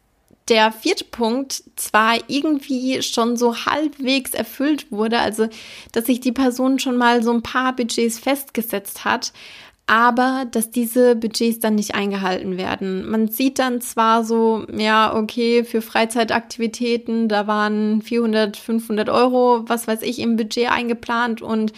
der 0.47 0.71
vierte 0.71 1.03
Punkt 1.03 1.65
zwar 1.75 2.17
irgendwie 2.27 3.01
schon 3.03 3.35
so 3.35 3.65
halbwegs 3.65 4.33
erfüllt 4.33 4.89
wurde, 4.89 5.19
also 5.19 5.49
dass 5.91 6.05
sich 6.05 6.21
die 6.21 6.31
Person 6.31 6.79
schon 6.79 6.95
mal 6.95 7.21
so 7.23 7.31
ein 7.31 7.43
paar 7.43 7.75
Budgets 7.75 8.19
festgesetzt 8.19 9.03
hat, 9.03 9.33
aber 9.87 10.45
dass 10.49 10.71
diese 10.71 11.15
Budgets 11.15 11.59
dann 11.59 11.75
nicht 11.75 11.95
eingehalten 11.95 12.57
werden. 12.57 13.09
Man 13.09 13.27
sieht 13.27 13.59
dann 13.59 13.81
zwar 13.81 14.23
so, 14.23 14.65
ja, 14.75 15.13
okay, 15.15 15.63
für 15.63 15.81
Freizeitaktivitäten, 15.81 17.27
da 17.27 17.47
waren 17.47 18.01
400, 18.01 18.55
500 18.57 19.09
Euro, 19.09 19.63
was 19.67 19.87
weiß 19.87 20.01
ich, 20.03 20.19
im 20.19 20.37
Budget 20.37 20.71
eingeplant 20.71 21.41
und 21.41 21.73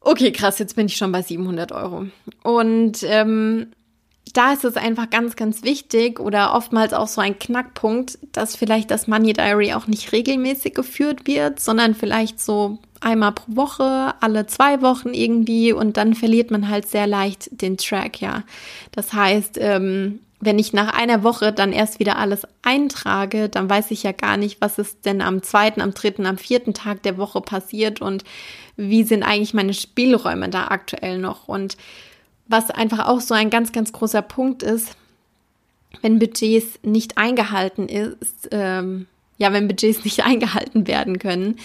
okay, 0.00 0.32
krass, 0.32 0.58
jetzt 0.58 0.76
bin 0.76 0.86
ich 0.86 0.96
schon 0.96 1.12
bei 1.12 1.22
700 1.22 1.72
Euro. 1.72 2.06
Und 2.42 3.02
ähm, 3.04 3.68
da 4.32 4.52
ist 4.52 4.64
es 4.64 4.76
einfach 4.76 5.10
ganz, 5.10 5.36
ganz 5.36 5.62
wichtig 5.62 6.18
oder 6.18 6.54
oftmals 6.54 6.92
auch 6.92 7.08
so 7.08 7.20
ein 7.20 7.38
Knackpunkt, 7.38 8.18
dass 8.32 8.56
vielleicht 8.56 8.90
das 8.90 9.06
Money 9.06 9.32
Diary 9.32 9.72
auch 9.72 9.86
nicht 9.86 10.12
regelmäßig 10.12 10.74
geführt 10.74 11.26
wird, 11.26 11.60
sondern 11.60 11.94
vielleicht 11.94 12.40
so 12.40 12.78
einmal 13.04 13.32
pro 13.32 13.56
Woche, 13.56 14.14
alle 14.20 14.46
zwei 14.46 14.82
Wochen 14.82 15.14
irgendwie 15.14 15.72
und 15.72 15.96
dann 15.96 16.14
verliert 16.14 16.50
man 16.50 16.68
halt 16.68 16.86
sehr 16.88 17.06
leicht 17.06 17.60
den 17.60 17.76
Track, 17.76 18.20
ja. 18.20 18.42
Das 18.92 19.12
heißt, 19.12 19.58
ähm, 19.60 20.20
wenn 20.40 20.58
ich 20.58 20.72
nach 20.72 20.92
einer 20.94 21.22
Woche 21.22 21.52
dann 21.52 21.72
erst 21.72 22.00
wieder 22.00 22.18
alles 22.18 22.46
eintrage, 22.62 23.48
dann 23.48 23.68
weiß 23.70 23.90
ich 23.90 24.02
ja 24.02 24.12
gar 24.12 24.36
nicht, 24.36 24.60
was 24.60 24.78
ist 24.78 25.04
denn 25.06 25.22
am 25.22 25.42
zweiten, 25.42 25.80
am 25.80 25.94
dritten, 25.94 26.26
am 26.26 26.38
vierten 26.38 26.74
Tag 26.74 27.02
der 27.02 27.16
Woche 27.16 27.40
passiert 27.40 28.00
und 28.00 28.24
wie 28.76 29.04
sind 29.04 29.22
eigentlich 29.22 29.54
meine 29.54 29.74
Spielräume 29.74 30.48
da 30.48 30.68
aktuell 30.68 31.18
noch. 31.18 31.48
Und 31.48 31.76
was 32.46 32.70
einfach 32.70 33.08
auch 33.08 33.20
so 33.20 33.34
ein 33.34 33.50
ganz, 33.50 33.72
ganz 33.72 33.92
großer 33.92 34.22
Punkt 34.22 34.62
ist, 34.62 34.96
wenn 36.02 36.18
Budgets 36.18 36.78
nicht 36.82 37.16
eingehalten 37.16 37.88
ist, 37.88 38.48
ähm, 38.50 39.06
ja, 39.36 39.52
wenn 39.52 39.68
Budgets 39.68 40.04
nicht 40.04 40.24
eingehalten 40.24 40.86
werden 40.86 41.18
können, 41.18 41.56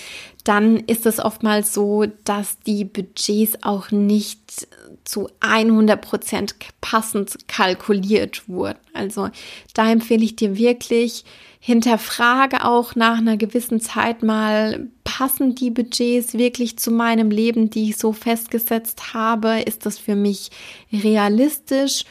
dann 0.44 0.78
ist 0.78 1.06
es 1.06 1.20
oftmals 1.20 1.74
so, 1.74 2.06
dass 2.24 2.60
die 2.60 2.86
Budgets 2.86 3.62
auch 3.62 3.92
nicht 3.92 4.68
zu 5.04 5.30
100 5.42 6.02
Prozent 6.02 6.56
passend 6.82 7.48
kalkuliert 7.48 8.48
wurden. 8.48 8.80
Also 8.94 9.30
da 9.74 9.92
empfehle 9.92 10.24
ich 10.24 10.36
dir 10.36 10.58
wirklich, 10.58 11.26
hinterfrage 11.60 12.66
auch 12.66 12.96
nach 12.96 13.18
einer 13.18 13.36
gewissen 13.36 13.82
Zeit 13.82 14.24
mal, 14.24 14.88
passen 15.04 15.56
die 15.56 15.72
Budgets 15.72 16.34
wirklich 16.34 16.80
zu 16.80 16.92
meinem 16.92 17.32
Leben, 17.32 17.70
die 17.70 17.90
ich 17.90 17.98
so 17.98 18.14
festgesetzt 18.14 19.14
habe? 19.14 19.62
Ist 19.62 19.86
das 19.86 19.98
für 19.98 20.16
mich 20.16 20.52
realistisch? 20.94 22.06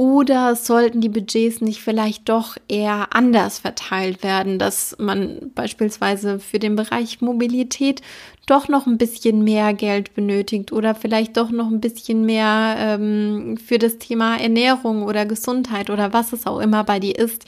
Oder 0.00 0.56
sollten 0.56 1.02
die 1.02 1.10
Budgets 1.10 1.60
nicht 1.60 1.82
vielleicht 1.82 2.30
doch 2.30 2.56
eher 2.68 3.08
anders 3.14 3.58
verteilt 3.58 4.22
werden, 4.22 4.58
dass 4.58 4.96
man 4.98 5.52
beispielsweise 5.54 6.38
für 6.38 6.58
den 6.58 6.74
Bereich 6.74 7.20
Mobilität 7.20 8.00
doch 8.46 8.68
noch 8.68 8.86
ein 8.86 8.96
bisschen 8.96 9.44
mehr 9.44 9.74
Geld 9.74 10.14
benötigt 10.14 10.72
oder 10.72 10.94
vielleicht 10.94 11.36
doch 11.36 11.50
noch 11.50 11.66
ein 11.66 11.82
bisschen 11.82 12.24
mehr 12.24 12.76
ähm, 12.78 13.58
für 13.58 13.76
das 13.76 13.98
Thema 13.98 14.38
Ernährung 14.38 15.02
oder 15.02 15.26
Gesundheit 15.26 15.90
oder 15.90 16.14
was 16.14 16.32
es 16.32 16.46
auch 16.46 16.60
immer 16.60 16.82
bei 16.82 16.98
dir 16.98 17.18
ist, 17.18 17.44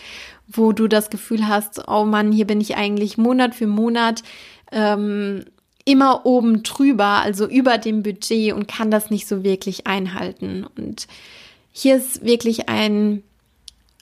wo 0.47 0.73
du 0.73 0.89
das 0.89 1.09
Gefühl 1.09 1.49
hast, 1.49 1.89
oh 1.89 2.05
Mann, 2.05 2.33
hier 2.33 2.47
bin 2.47 2.61
ich 2.61 2.77
eigentlich 2.77 3.17
Monat 3.17 3.55
für 3.55 3.67
Monat 3.67 4.23
ähm, 4.73 5.47
immer 5.87 6.27
oben 6.27 6.63
drüber, 6.63 7.23
also 7.23 7.49
über 7.49 7.79
dem 7.79 8.03
Budget 8.03 8.53
und 8.53 8.69
kann 8.69 8.91
das 8.91 9.09
nicht 9.09 9.27
so 9.27 9.43
wirklich 9.43 9.87
einhalten. 9.87 10.67
Und 10.77 11.07
hier 11.73 11.97
ist 11.97 12.25
wirklich 12.25 12.69
ein, 12.69 13.23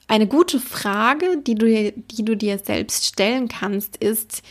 eine 0.07 0.27
gute 0.27 0.59
Frage, 0.59 1.37
die 1.37 1.55
du, 1.55 1.91
die 1.93 2.25
du 2.25 2.35
dir 2.35 2.59
selbst 2.59 3.05
stellen 3.05 3.47
kannst, 3.47 3.97
ist, 3.97 4.43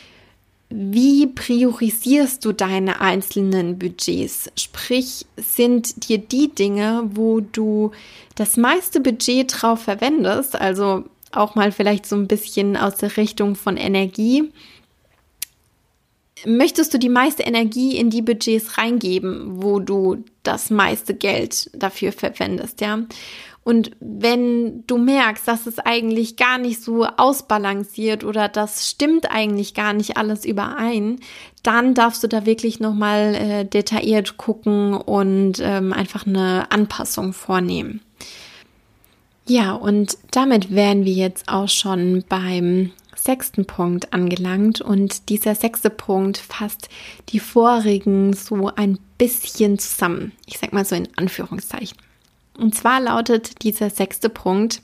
wie 0.70 1.26
priorisierst 1.26 2.44
du 2.44 2.52
deine 2.52 3.00
einzelnen 3.00 3.78
Budgets? 3.78 4.50
Sprich, 4.56 5.26
sind 5.36 6.08
dir 6.08 6.18
die 6.18 6.48
Dinge, 6.48 7.10
wo 7.12 7.40
du 7.40 7.90
das 8.36 8.56
meiste 8.56 9.00
Budget 9.00 9.52
drauf 9.52 9.82
verwendest, 9.82 10.58
also 10.58 11.04
auch 11.32 11.56
mal 11.56 11.72
vielleicht 11.72 12.06
so 12.06 12.16
ein 12.16 12.28
bisschen 12.28 12.76
aus 12.76 12.96
der 12.96 13.16
Richtung 13.16 13.56
von 13.56 13.76
Energie, 13.76 14.52
möchtest 16.46 16.94
du 16.94 16.98
die 16.98 17.08
meiste 17.08 17.42
Energie 17.42 17.96
in 17.96 18.10
die 18.10 18.22
Budgets 18.22 18.78
reingeben, 18.78 19.62
wo 19.62 19.80
du 19.80 20.24
das 20.42 20.70
meiste 20.70 21.14
Geld 21.14 21.70
dafür 21.74 22.12
verwendest, 22.12 22.80
ja? 22.80 23.00
Und 23.62 23.90
wenn 24.00 24.86
du 24.86 24.96
merkst, 24.96 25.46
dass 25.46 25.66
es 25.66 25.78
eigentlich 25.78 26.36
gar 26.36 26.56
nicht 26.56 26.82
so 26.82 27.04
ausbalanciert 27.04 28.24
oder 28.24 28.48
das 28.48 28.88
stimmt 28.88 29.30
eigentlich 29.30 29.74
gar 29.74 29.92
nicht 29.92 30.16
alles 30.16 30.46
überein, 30.46 31.20
dann 31.62 31.92
darfst 31.94 32.22
du 32.24 32.26
da 32.26 32.46
wirklich 32.46 32.80
nochmal 32.80 33.34
äh, 33.34 33.64
detailliert 33.66 34.38
gucken 34.38 34.94
und 34.94 35.60
ähm, 35.60 35.92
einfach 35.92 36.26
eine 36.26 36.70
Anpassung 36.70 37.34
vornehmen. 37.34 38.00
Ja, 39.46 39.72
und 39.72 40.16
damit 40.30 40.74
wären 40.74 41.04
wir 41.04 41.12
jetzt 41.12 41.48
auch 41.48 41.68
schon 41.68 42.24
beim 42.28 42.92
sechsten 43.22 43.66
Punkt 43.66 44.12
angelangt 44.12 44.80
und 44.80 45.28
dieser 45.28 45.54
sechste 45.54 45.90
Punkt 45.90 46.38
fasst 46.38 46.88
die 47.28 47.40
vorigen 47.40 48.32
so 48.32 48.70
ein 48.74 48.98
bisschen 49.18 49.78
zusammen. 49.78 50.32
Ich 50.46 50.58
sag 50.58 50.72
mal 50.72 50.84
so 50.84 50.94
in 50.94 51.08
Anführungszeichen. 51.16 51.98
Und 52.56 52.74
zwar 52.74 53.00
lautet 53.00 53.62
dieser 53.62 53.90
sechste 53.90 54.28
Punkt, 54.28 54.82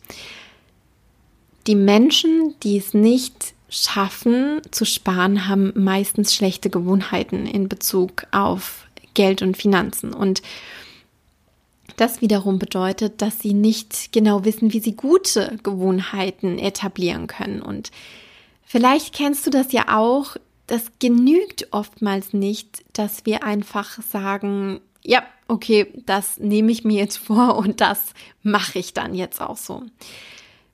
die 1.66 1.74
Menschen, 1.74 2.54
die 2.62 2.76
es 2.76 2.94
nicht 2.94 3.54
schaffen 3.68 4.60
zu 4.70 4.84
sparen, 4.84 5.48
haben 5.48 5.72
meistens 5.74 6.34
schlechte 6.34 6.70
Gewohnheiten 6.70 7.46
in 7.46 7.68
Bezug 7.68 8.26
auf 8.30 8.86
Geld 9.14 9.42
und 9.42 9.56
Finanzen. 9.56 10.12
Und 10.14 10.42
das 11.96 12.20
wiederum 12.20 12.58
bedeutet, 12.58 13.22
dass 13.22 13.40
sie 13.40 13.54
nicht 13.54 14.12
genau 14.12 14.44
wissen, 14.44 14.72
wie 14.72 14.80
sie 14.80 14.94
gute 14.94 15.58
Gewohnheiten 15.62 16.58
etablieren 16.58 17.26
können. 17.26 17.62
Und 17.62 17.90
Vielleicht 18.66 19.14
kennst 19.14 19.46
du 19.46 19.50
das 19.50 19.72
ja 19.72 19.96
auch. 19.96 20.36
Das 20.66 20.90
genügt 20.98 21.68
oftmals 21.70 22.32
nicht, 22.32 22.84
dass 22.92 23.24
wir 23.24 23.44
einfach 23.44 24.02
sagen, 24.02 24.80
ja, 25.02 25.22
okay, 25.46 25.86
das 26.04 26.38
nehme 26.38 26.72
ich 26.72 26.84
mir 26.84 26.98
jetzt 26.98 27.16
vor 27.26 27.56
und 27.56 27.80
das 27.80 28.12
mache 28.42 28.78
ich 28.78 28.92
dann 28.92 29.14
jetzt 29.14 29.40
auch 29.40 29.56
so. 29.56 29.82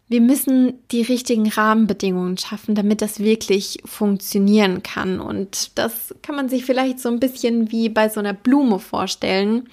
Wir 0.09 0.21
müssen 0.21 0.75
die 0.91 1.03
richtigen 1.03 1.49
Rahmenbedingungen 1.49 2.37
schaffen, 2.37 2.75
damit 2.75 3.01
das 3.01 3.21
wirklich 3.21 3.79
funktionieren 3.87 4.83
kann. 4.83 5.21
Und 5.21 5.79
das 5.79 6.15
kann 6.21 6.35
man 6.35 6.51
sich 6.51 6.67
vielleicht 6.67 7.01
so 7.01 7.09
ein 7.09 7.19
bisschen 7.19 7.71
wie 7.73 7.89
bei 7.89 8.11
so 8.11 8.21
einer 8.21 8.35
Blume 8.35 8.79
vorstellen 8.79 9.69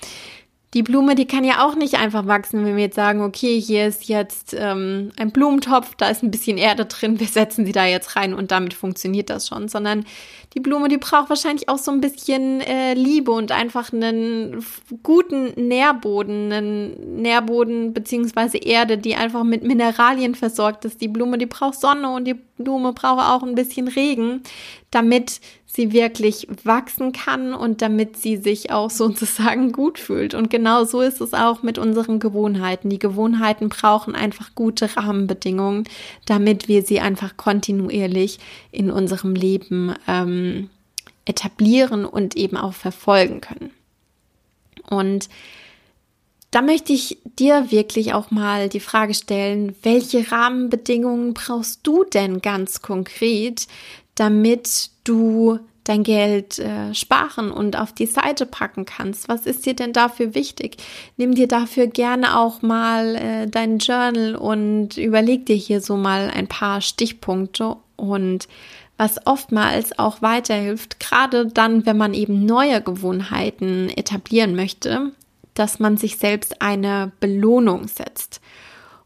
die 0.73 0.83
Blume, 0.83 1.15
die 1.15 1.25
kann 1.25 1.43
ja 1.43 1.65
auch 1.65 1.75
nicht 1.75 1.95
einfach 1.95 2.27
wachsen, 2.27 2.63
wenn 2.63 2.75
wir 2.75 2.83
jetzt 2.83 2.95
sagen, 2.95 3.21
okay, 3.21 3.59
hier 3.59 3.87
ist 3.87 4.07
jetzt 4.07 4.55
ähm, 4.57 5.11
ein 5.17 5.31
Blumentopf, 5.31 5.95
da 5.95 6.09
ist 6.09 6.21
ein 6.21 6.29
bisschen 6.29 6.57
Erde 6.57 6.85
drin, 6.85 7.19
wir 7.19 7.27
setzen 7.27 7.65
sie 7.65 7.71
da 7.71 7.85
jetzt 7.85 8.15
rein 8.15 8.35
und 8.35 8.51
damit 8.51 8.75
funktioniert 8.75 9.31
das 9.31 9.47
schon, 9.47 9.67
sondern 9.67 10.05
die 10.55 10.59
Blume, 10.59 10.87
die 10.87 10.97
braucht 10.97 11.29
wahrscheinlich 11.29 11.69
auch 11.69 11.77
so 11.77 11.91
ein 11.91 12.01
bisschen 12.01 12.61
äh, 12.61 12.95
Liebe 12.95 13.31
und 13.31 13.51
einfach 13.51 13.93
einen 13.93 14.65
guten 15.03 15.67
Nährboden, 15.67 16.51
einen 16.51 17.21
Nährboden 17.21 17.93
beziehungsweise 17.93 18.57
Erde, 18.57 18.97
die 18.97 19.15
einfach 19.15 19.43
mit 19.43 19.63
Mineralien 19.63 20.33
versorgt 20.33 20.85
ist. 20.85 21.01
Die 21.01 21.07
Blume, 21.07 21.37
die 21.37 21.45
braucht 21.45 21.79
Sonne 21.79 22.09
und 22.09 22.25
die 22.25 22.35
Blume 22.57 22.93
braucht 22.93 23.23
auch 23.23 23.43
ein 23.43 23.55
bisschen 23.55 23.87
Regen, 23.87 24.41
damit 24.89 25.39
sie 25.65 25.93
wirklich 25.93 26.47
wachsen 26.63 27.11
kann 27.11 27.53
und 27.53 27.83
damit 27.83 28.17
sie 28.17 28.37
sich 28.37 28.71
auch 28.71 28.89
sozusagen 28.89 29.71
gut 29.71 29.99
fühlt. 29.99 30.33
Und 30.33 30.49
genau 30.49 30.83
so 30.83 31.01
ist 31.01 31.21
es 31.21 31.33
auch 31.33 31.61
mit 31.61 31.77
unseren 31.77 32.19
Gewohnheiten. 32.19 32.89
Die 32.89 32.99
Gewohnheiten 32.99 33.69
brauchen 33.69 34.15
einfach 34.15 34.55
gute 34.55 34.97
Rahmenbedingungen, 34.97 35.83
damit 36.25 36.67
wir 36.67 36.81
sie 36.81 36.99
einfach 36.99 37.37
kontinuierlich 37.37 38.39
in 38.71 38.89
unserem 38.89 39.35
Leben 39.35 39.93
ähm, 40.07 40.38
etablieren 41.25 42.05
und 42.05 42.35
eben 42.35 42.57
auch 42.57 42.73
verfolgen 42.73 43.41
können. 43.41 43.71
Und 44.89 45.29
da 46.51 46.61
möchte 46.63 46.93
ich 46.93 47.19
dir 47.37 47.71
wirklich 47.71 48.13
auch 48.13 48.31
mal 48.31 48.69
die 48.69 48.79
Frage 48.79 49.13
stellen, 49.13 49.75
welche 49.83 50.31
Rahmenbedingungen 50.31 51.33
brauchst 51.35 51.85
du 51.85 52.03
denn 52.03 52.41
ganz 52.41 52.81
konkret, 52.81 53.67
damit 54.15 54.89
du 55.03 55.59
dein 55.83 56.03
Geld 56.03 56.59
äh, 56.59 56.93
sparen 56.93 57.51
und 57.51 57.75
auf 57.75 57.93
die 57.93 58.05
Seite 58.05 58.45
packen 58.45 58.85
kannst. 58.85 59.27
Was 59.27 59.45
ist 59.45 59.65
dir 59.65 59.75
denn 59.75 59.93
dafür 59.93 60.35
wichtig? 60.35 60.77
Nimm 61.17 61.33
dir 61.33 61.47
dafür 61.47 61.87
gerne 61.87 62.37
auch 62.37 62.61
mal 62.61 63.15
äh, 63.15 63.47
dein 63.47 63.79
Journal 63.79 64.35
und 64.35 64.97
überleg 64.97 65.45
dir 65.45 65.55
hier 65.55 65.81
so 65.81 65.97
mal 65.97 66.29
ein 66.29 66.47
paar 66.47 66.81
Stichpunkte 66.81 67.77
und 67.95 68.47
was 68.99 69.25
oftmals 69.25 69.97
auch 69.97 70.21
weiterhilft, 70.21 70.99
gerade 70.99 71.47
dann, 71.47 71.85
wenn 71.85 71.95
man 71.95 72.13
eben 72.13 72.45
neue 72.45 72.81
Gewohnheiten 72.81 73.89
etablieren 73.89 74.57
möchte, 74.57 75.13
dass 75.53 75.79
man 75.79 75.95
sich 75.95 76.17
selbst 76.17 76.61
eine 76.61 77.13
Belohnung 77.21 77.87
setzt. 77.87 78.41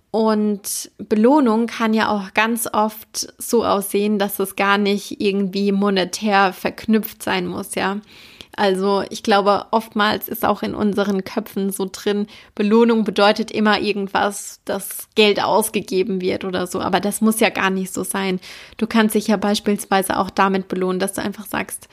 Und 0.09 0.89
Belohnung 0.97 1.67
kann 1.67 1.93
ja 1.93 2.09
auch 2.09 2.33
ganz 2.33 2.67
oft 2.71 3.33
so 3.37 3.63
aussehen, 3.63 4.17
dass 4.17 4.39
es 4.39 4.55
gar 4.55 4.79
nicht 4.79 5.21
irgendwie 5.21 5.71
monetär 5.71 6.53
verknüpft 6.53 7.21
sein 7.21 7.45
muss, 7.45 7.75
ja. 7.75 7.97
Also 8.55 9.03
ich 9.09 9.23
glaube, 9.23 9.65
oftmals 9.71 10.27
ist 10.27 10.45
auch 10.45 10.61
in 10.61 10.75
unseren 10.75 11.23
Köpfen 11.23 11.71
so 11.71 11.89
drin, 11.91 12.27
Belohnung 12.55 13.03
bedeutet 13.03 13.51
immer 13.51 13.79
irgendwas, 13.79 14.61
dass 14.65 15.09
Geld 15.15 15.43
ausgegeben 15.43 16.21
wird 16.21 16.45
oder 16.45 16.67
so. 16.67 16.79
Aber 16.79 16.99
das 16.99 17.21
muss 17.21 17.39
ja 17.39 17.49
gar 17.49 17.69
nicht 17.69 17.93
so 17.93 18.03
sein. 18.03 18.39
Du 18.77 18.87
kannst 18.87 19.15
dich 19.15 19.27
ja 19.27 19.37
beispielsweise 19.37 20.17
auch 20.17 20.29
damit 20.29 20.67
belohnen, 20.67 20.99
dass 20.99 21.13
du 21.13 21.21
einfach 21.21 21.45
sagst, 21.45 21.89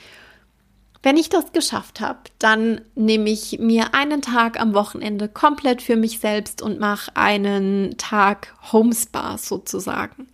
wenn 1.03 1.17
ich 1.17 1.31
das 1.31 1.53
geschafft 1.53 2.01
habe, 2.01 2.19
dann 2.39 2.83
nehme 2.95 3.31
ich 3.31 3.59
mir 3.59 3.95
einen 3.95 4.21
Tag 4.21 4.61
am 4.61 4.75
Wochenende 4.75 5.29
komplett 5.29 5.81
für 5.81 5.97
mich 5.97 6.19
selbst 6.19 6.61
und 6.61 6.79
mache 6.79 7.17
einen 7.17 7.97
Tag 7.97 8.55
Homespa 8.71 9.39
sozusagen. 9.39 10.29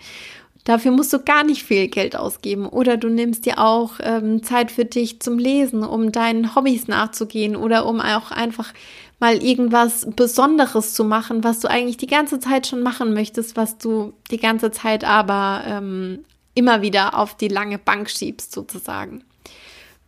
Dafür 0.66 0.90
musst 0.90 1.12
du 1.12 1.20
gar 1.20 1.44
nicht 1.44 1.62
viel 1.62 1.86
Geld 1.86 2.16
ausgeben. 2.16 2.66
Oder 2.66 2.96
du 2.96 3.08
nimmst 3.08 3.46
dir 3.46 3.60
auch 3.60 3.92
ähm, 4.02 4.42
Zeit 4.42 4.72
für 4.72 4.84
dich 4.84 5.20
zum 5.20 5.38
Lesen, 5.38 5.84
um 5.84 6.10
deinen 6.10 6.56
Hobbys 6.56 6.88
nachzugehen 6.88 7.54
oder 7.54 7.86
um 7.86 8.00
auch 8.00 8.32
einfach 8.32 8.74
mal 9.20 9.40
irgendwas 9.40 10.08
Besonderes 10.16 10.92
zu 10.92 11.04
machen, 11.04 11.44
was 11.44 11.60
du 11.60 11.70
eigentlich 11.70 11.98
die 11.98 12.08
ganze 12.08 12.40
Zeit 12.40 12.66
schon 12.66 12.82
machen 12.82 13.14
möchtest, 13.14 13.56
was 13.56 13.78
du 13.78 14.12
die 14.32 14.38
ganze 14.38 14.72
Zeit 14.72 15.04
aber 15.04 15.62
ähm, 15.68 16.24
immer 16.54 16.82
wieder 16.82 17.16
auf 17.16 17.36
die 17.36 17.48
lange 17.48 17.78
Bank 17.78 18.10
schiebst 18.10 18.50
sozusagen. 18.50 19.22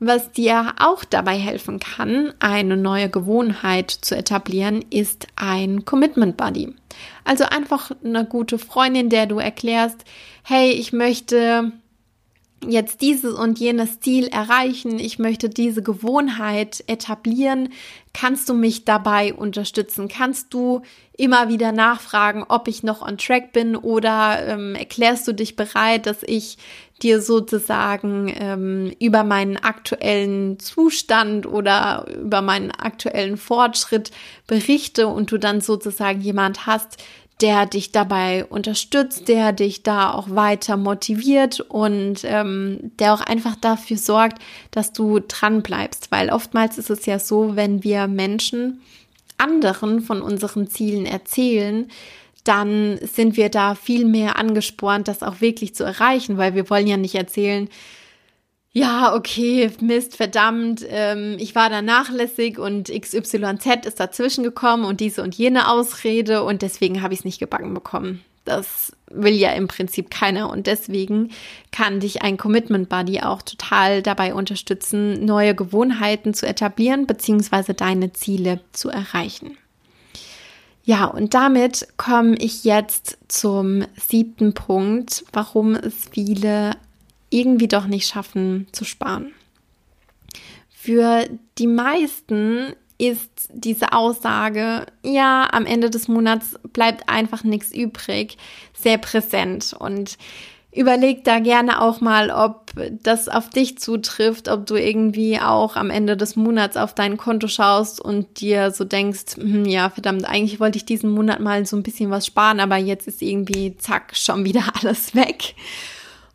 Was 0.00 0.30
dir 0.30 0.74
auch 0.78 1.04
dabei 1.04 1.36
helfen 1.36 1.80
kann, 1.80 2.32
eine 2.38 2.76
neue 2.76 3.10
Gewohnheit 3.10 3.90
zu 3.90 4.16
etablieren, 4.16 4.84
ist 4.90 5.26
ein 5.34 5.84
Commitment 5.84 6.36
Buddy. 6.36 6.72
Also 7.24 7.44
einfach 7.44 7.90
eine 8.04 8.24
gute 8.24 8.58
Freundin, 8.58 9.08
der 9.08 9.26
du 9.26 9.38
erklärst, 9.38 10.04
hey, 10.44 10.70
ich 10.70 10.92
möchte 10.92 11.72
jetzt 12.66 13.00
dieses 13.00 13.34
und 13.34 13.58
jenes 13.58 14.00
Ziel 14.00 14.26
erreichen, 14.28 14.98
ich 14.98 15.18
möchte 15.18 15.48
diese 15.48 15.82
Gewohnheit 15.82 16.82
etablieren, 16.86 17.70
kannst 18.12 18.48
du 18.48 18.54
mich 18.54 18.84
dabei 18.84 19.32
unterstützen? 19.32 20.08
Kannst 20.08 20.52
du 20.52 20.82
immer 21.16 21.48
wieder 21.48 21.72
nachfragen, 21.72 22.44
ob 22.48 22.66
ich 22.68 22.82
noch 22.82 23.02
on 23.02 23.18
track 23.18 23.52
bin 23.52 23.76
oder 23.76 24.46
ähm, 24.46 24.74
erklärst 24.74 25.28
du 25.28 25.32
dich 25.32 25.56
bereit, 25.56 26.06
dass 26.06 26.22
ich 26.24 26.58
dir 27.02 27.20
sozusagen 27.22 28.32
ähm, 28.38 28.92
über 28.98 29.24
meinen 29.24 29.56
aktuellen 29.56 30.58
Zustand 30.58 31.46
oder 31.46 32.06
über 32.22 32.42
meinen 32.42 32.70
aktuellen 32.70 33.36
Fortschritt 33.36 34.10
berichte 34.46 35.06
und 35.06 35.30
du 35.30 35.38
dann 35.38 35.60
sozusagen 35.60 36.20
jemand 36.20 36.66
hast, 36.66 36.98
der 37.40 37.66
dich 37.66 37.92
dabei 37.92 38.44
unterstützt, 38.44 39.28
der 39.28 39.52
dich 39.52 39.84
da 39.84 40.12
auch 40.12 40.30
weiter 40.30 40.76
motiviert 40.76 41.60
und 41.60 42.20
ähm, 42.24 42.92
der 42.98 43.14
auch 43.14 43.20
einfach 43.20 43.54
dafür 43.54 43.96
sorgt, 43.96 44.42
dass 44.72 44.92
du 44.92 45.20
dran 45.20 45.62
bleibst. 45.62 46.10
Weil 46.10 46.30
oftmals 46.30 46.78
ist 46.78 46.90
es 46.90 47.06
ja 47.06 47.18
so, 47.20 47.54
wenn 47.54 47.84
wir 47.84 48.08
Menschen 48.08 48.80
anderen 49.36 50.00
von 50.00 50.20
unseren 50.20 50.68
Zielen 50.68 51.06
erzählen, 51.06 51.88
dann 52.48 52.98
sind 53.02 53.36
wir 53.36 53.50
da 53.50 53.74
viel 53.74 54.06
mehr 54.06 54.38
angespornt, 54.38 55.06
das 55.06 55.22
auch 55.22 55.40
wirklich 55.40 55.74
zu 55.74 55.84
erreichen, 55.84 56.38
weil 56.38 56.54
wir 56.54 56.70
wollen 56.70 56.86
ja 56.86 56.96
nicht 56.96 57.14
erzählen, 57.14 57.68
ja, 58.72 59.14
okay, 59.14 59.70
Mist, 59.80 60.16
verdammt, 60.16 60.84
ähm, 60.88 61.36
ich 61.38 61.54
war 61.54 61.68
da 61.68 61.82
nachlässig 61.82 62.58
und 62.58 62.88
XYZ 62.88 63.86
ist 63.86 63.98
dazwischen 63.98 64.44
gekommen 64.44 64.84
und 64.84 65.00
diese 65.00 65.22
und 65.22 65.34
jene 65.34 65.68
Ausrede 65.68 66.44
und 66.44 66.62
deswegen 66.62 67.02
habe 67.02 67.12
ich 67.12 67.20
es 67.20 67.24
nicht 67.24 67.40
gebacken 67.40 67.74
bekommen. 67.74 68.24
Das 68.44 68.92
will 69.10 69.34
ja 69.34 69.52
im 69.52 69.68
Prinzip 69.68 70.10
keiner 70.10 70.48
und 70.50 70.66
deswegen 70.66 71.30
kann 71.70 72.00
dich 72.00 72.22
ein 72.22 72.38
Commitment 72.38 72.88
Buddy 72.88 73.20
auch 73.20 73.42
total 73.42 74.00
dabei 74.00 74.32
unterstützen, 74.32 75.24
neue 75.24 75.54
Gewohnheiten 75.54 76.32
zu 76.32 76.46
etablieren 76.46 77.06
bzw. 77.06 77.74
deine 77.74 78.12
Ziele 78.12 78.60
zu 78.72 78.88
erreichen. 78.88 79.58
Ja, 80.88 81.04
und 81.04 81.34
damit 81.34 81.86
komme 81.98 82.34
ich 82.36 82.64
jetzt 82.64 83.18
zum 83.28 83.84
siebten 83.94 84.54
Punkt, 84.54 85.22
warum 85.34 85.74
es 85.74 86.06
viele 86.10 86.78
irgendwie 87.28 87.68
doch 87.68 87.86
nicht 87.86 88.08
schaffen 88.08 88.68
zu 88.72 88.86
sparen. 88.86 89.32
Für 90.70 91.28
die 91.58 91.66
meisten 91.66 92.72
ist 92.96 93.50
diese 93.52 93.92
Aussage, 93.92 94.86
ja, 95.02 95.50
am 95.52 95.66
Ende 95.66 95.90
des 95.90 96.08
Monats 96.08 96.58
bleibt 96.72 97.06
einfach 97.06 97.44
nichts 97.44 97.70
übrig, 97.70 98.38
sehr 98.72 98.96
präsent 98.96 99.76
und 99.78 100.16
überleg 100.72 101.22
da 101.22 101.38
gerne 101.38 101.82
auch 101.82 102.00
mal, 102.00 102.30
ob 102.30 102.67
das 103.02 103.28
auf 103.28 103.50
dich 103.50 103.78
zutrifft, 103.78 104.48
ob 104.48 104.66
du 104.66 104.76
irgendwie 104.76 105.38
auch 105.40 105.76
am 105.76 105.90
Ende 105.90 106.16
des 106.16 106.36
Monats 106.36 106.76
auf 106.76 106.94
dein 106.94 107.16
Konto 107.16 107.48
schaust 107.48 108.00
und 108.00 108.40
dir 108.40 108.70
so 108.70 108.84
denkst, 108.84 109.36
hm, 109.36 109.64
ja, 109.64 109.90
verdammt, 109.90 110.24
eigentlich 110.24 110.60
wollte 110.60 110.78
ich 110.78 110.84
diesen 110.84 111.10
Monat 111.10 111.40
mal 111.40 111.66
so 111.66 111.76
ein 111.76 111.82
bisschen 111.82 112.10
was 112.10 112.26
sparen, 112.26 112.60
aber 112.60 112.76
jetzt 112.76 113.08
ist 113.08 113.22
irgendwie, 113.22 113.76
zack, 113.76 114.16
schon 114.16 114.44
wieder 114.44 114.64
alles 114.80 115.14
weg. 115.14 115.54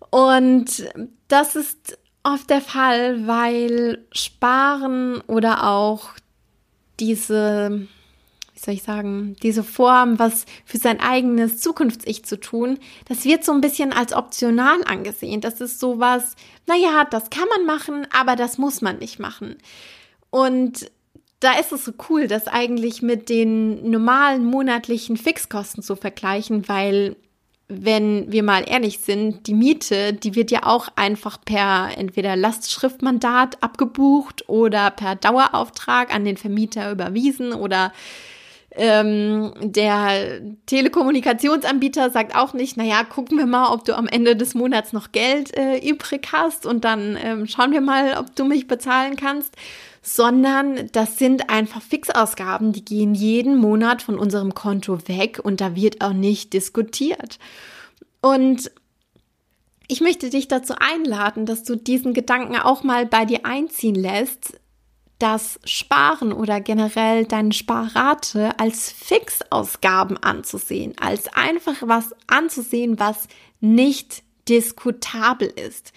Und 0.10 0.86
das 1.28 1.56
ist 1.56 1.98
oft 2.24 2.50
der 2.50 2.62
Fall, 2.62 3.28
weil 3.28 4.06
Sparen 4.12 5.22
oder 5.28 5.68
auch 5.70 6.10
diese, 7.00 7.88
soll 8.64 8.74
ich 8.76 8.84
sagen, 8.84 9.36
diese 9.44 9.64
Form, 9.64 10.20
was 10.20 10.46
für 10.66 10.78
sein 10.78 11.00
eigenes 11.00 11.60
Zukunfts-Ich 11.60 12.26
zu 12.26 12.40
tun, 12.40 12.80
das 13.08 13.26
wird 13.26 13.44
so 13.44 13.52
ein 13.52 13.62
bisschen 13.62 13.94
als 13.94 14.14
optional 14.14 14.84
angesehen. 14.86 15.42
Das 15.42 15.62
ist 15.62 15.80
sowas, 15.80 16.36
naja, 16.68 17.06
das 17.10 17.30
kann 17.30 17.48
man 17.50 17.66
machen, 17.66 18.08
aber 18.12 18.36
das 18.36 18.58
muss 18.58 18.82
man 18.82 19.00
nicht 19.00 19.20
machen. 19.20 19.58
Und 20.30 20.92
da 21.40 21.60
ist 21.60 21.72
es 21.74 21.86
so 21.86 21.92
cool, 22.10 22.28
das 22.28 22.48
eigentlich 22.48 23.02
mit 23.02 23.30
den 23.30 23.90
normalen 23.90 24.46
monatlichen 24.46 25.18
Fixkosten 25.18 25.84
zu 25.84 25.96
vergleichen, 25.96 26.68
weil 26.70 27.18
wenn 27.68 28.32
wir 28.32 28.44
mal 28.44 28.64
ehrlich 28.68 29.00
sind, 29.00 29.48
die 29.48 29.54
Miete, 29.54 30.14
die 30.14 30.36
wird 30.36 30.52
ja 30.52 30.66
auch 30.66 30.90
einfach 30.96 31.40
per 31.44 31.98
entweder 31.98 32.36
Lastschriftmandat 32.36 33.62
abgebucht 33.64 34.48
oder 34.48 34.92
per 34.92 35.16
Dauerauftrag 35.16 36.14
an 36.14 36.26
den 36.26 36.38
Vermieter 36.38 36.92
überwiesen 36.92 37.54
oder 37.54 37.92
ähm, 38.76 39.54
der 39.62 40.42
Telekommunikationsanbieter 40.66 42.10
sagt 42.10 42.36
auch 42.36 42.54
nicht, 42.54 42.76
naja, 42.78 43.04
gucken 43.04 43.38
wir 43.38 43.46
mal, 43.46 43.72
ob 43.72 43.86
du 43.86 43.96
am 43.96 44.08
Ende 44.08 44.36
des 44.36 44.56
Monats 44.56 44.94
noch 44.94 45.12
Geld 45.12 45.56
äh, 45.56 45.78
übrig 45.78 46.28
hast 46.32 46.66
und 46.66 46.84
dann 46.84 47.18
ähm, 47.22 47.48
schauen 47.48 47.72
wir 47.72 47.82
mal, 47.82 48.18
ob 48.18 48.36
du 48.36 48.46
mich 48.46 48.68
bezahlen 48.68 49.16
kannst, 49.16 49.56
sondern 50.02 50.90
das 50.92 51.18
sind 51.18 51.50
einfach 51.50 51.82
Fixausgaben, 51.82 52.74
die 52.74 52.84
gehen 52.84 53.14
jeden 53.14 53.58
Monat 53.58 54.02
von 54.02 54.18
unserem 54.18 54.54
Konto 54.54 55.08
weg 55.08 55.40
und 55.42 55.62
da 55.62 55.76
wird 55.76 56.02
auch 56.02 56.14
nicht 56.14 56.54
diskutiert. 56.54 57.38
Und 58.22 58.72
ich 59.88 60.02
möchte 60.02 60.30
dich 60.30 60.48
dazu 60.48 60.74
einladen, 60.80 61.46
dass 61.46 61.64
du 61.64 61.76
diesen 61.76 62.14
Gedanken 62.14 62.56
auch 62.56 62.84
mal 62.84 63.06
bei 63.06 63.26
dir 63.26 63.46
einziehen 63.46 63.96
lässt, 63.96 64.60
das 65.20 65.60
Sparen 65.64 66.34
oder 66.34 66.60
generell 66.60 67.26
deine 67.26 67.54
Sparrate 67.54 68.60
als 68.60 68.92
Fixausgaben 68.92 70.22
anzusehen, 70.22 70.94
als 71.00 71.28
einfach 71.34 71.78
was 71.82 72.14
anzusehen, 72.28 73.00
was 73.00 73.28
nicht 73.62 74.24
diskutabel 74.50 75.48
ist, 75.48 75.94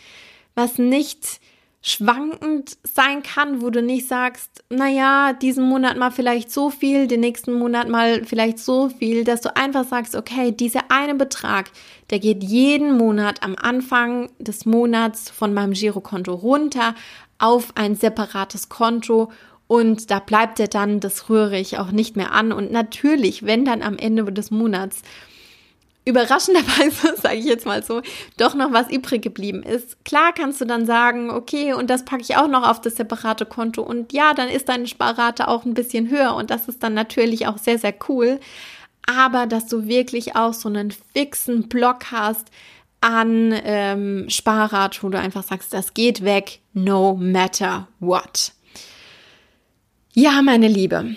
was 0.55 0.79
nicht 0.79 1.41
schwankend 1.83 2.79
sein 2.83 3.23
kann, 3.23 3.63
wo 3.63 3.71
du 3.71 3.81
nicht 3.81 4.09
sagst, 4.09 4.65
naja, 4.69 5.33
diesen 5.33 5.69
Monat 5.69 5.97
mal 5.97 6.11
vielleicht 6.11 6.51
so 6.51 6.69
viel, 6.69 7.07
den 7.07 7.21
nächsten 7.21 7.53
Monat 7.53 7.89
mal 7.89 8.25
vielleicht 8.25 8.59
so 8.59 8.89
viel, 8.89 9.23
dass 9.23 9.41
du 9.41 9.57
einfach 9.57 9.85
sagst, 9.85 10.17
okay, 10.17 10.51
dieser 10.51 10.91
eine 10.91 11.15
Betrag, 11.15 11.71
der 12.11 12.19
geht 12.19 12.43
jeden 12.43 12.97
Monat 12.97 13.45
am 13.45 13.55
Anfang 13.55 14.31
des 14.41 14.67
Monats 14.67 15.31
von 15.31 15.55
meinem 15.55 15.75
Girokonto 15.75 16.35
runter 16.35 16.97
auf 17.39 17.73
ein 17.75 17.95
separates 17.95 18.69
Konto 18.69 19.31
und 19.69 20.11
da 20.11 20.21
bleibt 20.21 20.61
er 20.61 20.69
dann, 20.69 21.01
das 21.01 21.29
rühre 21.29 21.59
ich 21.59 21.79
auch 21.79 21.91
nicht 21.91 22.17
mehr 22.17 22.33
an. 22.33 22.53
Und 22.53 22.71
natürlich, 22.71 23.45
wenn 23.45 23.65
dann 23.65 23.83
am 23.83 23.99
Ende 23.99 24.25
des 24.33 24.51
Monats 24.51 25.03
überraschenderweise, 26.05 27.17
sage 27.21 27.37
ich 27.37 27.45
jetzt 27.45 27.67
mal 27.67 27.83
so, 27.83 28.01
doch 28.37 28.55
noch 28.55 28.73
was 28.73 28.91
übrig 28.91 29.23
geblieben 29.23 29.65
ist. 29.65 30.05
Klar 30.05 30.33
kannst 30.33 30.61
du 30.61 30.65
dann 30.65 30.87
sagen, 30.87 31.31
okay, 31.31 31.75
und 31.75 31.91
das 31.91 32.05
packe 32.05 32.23
ich 32.23 32.37
auch 32.37 32.47
noch 32.47 32.67
auf 32.67 32.81
das 32.81 32.95
separate 32.95 33.45
Konto 33.45 33.83
und 33.83 34.13
ja, 34.13 34.33
dann 34.33 34.49
ist 34.49 34.69
deine 34.69 34.87
Sparrate 34.87 35.49
auch 35.49 35.65
ein 35.65 35.75
bisschen 35.75 36.09
höher 36.09 36.35
und 36.37 36.51
das 36.51 36.69
ist 36.69 36.83
dann 36.83 36.95
natürlich 36.95 37.49
auch 37.49 37.59
sehr, 37.59 37.79
sehr 37.79 37.95
cool. 38.09 38.39
Aber 39.09 39.47
dass 39.47 39.67
du 39.67 39.87
wirklich 39.87 40.37
auch 40.37 40.53
so 40.53 40.69
einen 40.69 40.93
fixen 40.93 41.69
Block 41.69 42.13
hast 42.13 42.51
an 43.01 43.55
ähm, 43.65 44.27
Sparrat, 44.29 45.03
wo 45.03 45.09
du 45.09 45.19
einfach 45.19 45.43
sagst, 45.43 45.73
das 45.73 45.95
geht 45.95 46.25
weg, 46.25 46.61
no 46.73 47.15
matter 47.15 47.89
what. 48.01 48.53
Ja, 50.15 50.41
meine 50.43 50.69
Liebe, 50.69 51.17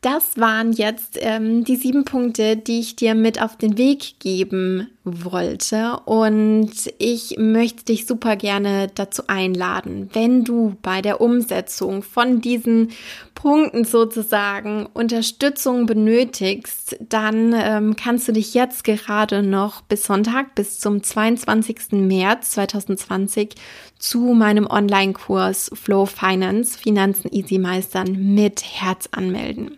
das 0.00 0.36
waren 0.36 0.72
jetzt 0.72 1.18
ähm, 1.20 1.64
die 1.64 1.74
sieben 1.74 2.04
Punkte, 2.04 2.56
die 2.56 2.78
ich 2.78 2.94
dir 2.94 3.14
mit 3.16 3.42
auf 3.42 3.56
den 3.56 3.76
Weg 3.76 4.20
geben 4.20 4.88
wollte. 5.02 5.98
Und 6.04 6.70
ich 6.98 7.36
möchte 7.36 7.86
dich 7.86 8.06
super 8.06 8.36
gerne 8.36 8.88
dazu 8.94 9.24
einladen, 9.26 10.08
wenn 10.12 10.44
du 10.44 10.76
bei 10.82 11.02
der 11.02 11.20
Umsetzung 11.20 12.02
von 12.02 12.40
diesen 12.40 12.90
Punkten 13.38 13.84
sozusagen 13.84 14.86
Unterstützung 14.94 15.86
benötigst, 15.86 16.96
dann 17.00 17.54
ähm, 17.56 17.94
kannst 17.94 18.26
du 18.26 18.32
dich 18.32 18.52
jetzt 18.52 18.82
gerade 18.82 19.44
noch 19.44 19.80
bis 19.82 20.02
Sonntag, 20.02 20.56
bis 20.56 20.80
zum 20.80 21.04
22. 21.04 21.92
März 21.92 22.50
2020 22.50 23.54
zu 23.96 24.34
meinem 24.34 24.66
Online-Kurs 24.66 25.70
Flow 25.72 26.04
Finance, 26.04 26.76
Finanzen 26.76 27.32
Easy 27.32 27.58
Meistern 27.58 28.34
mit 28.34 28.64
Herz 28.64 29.08
anmelden. 29.12 29.76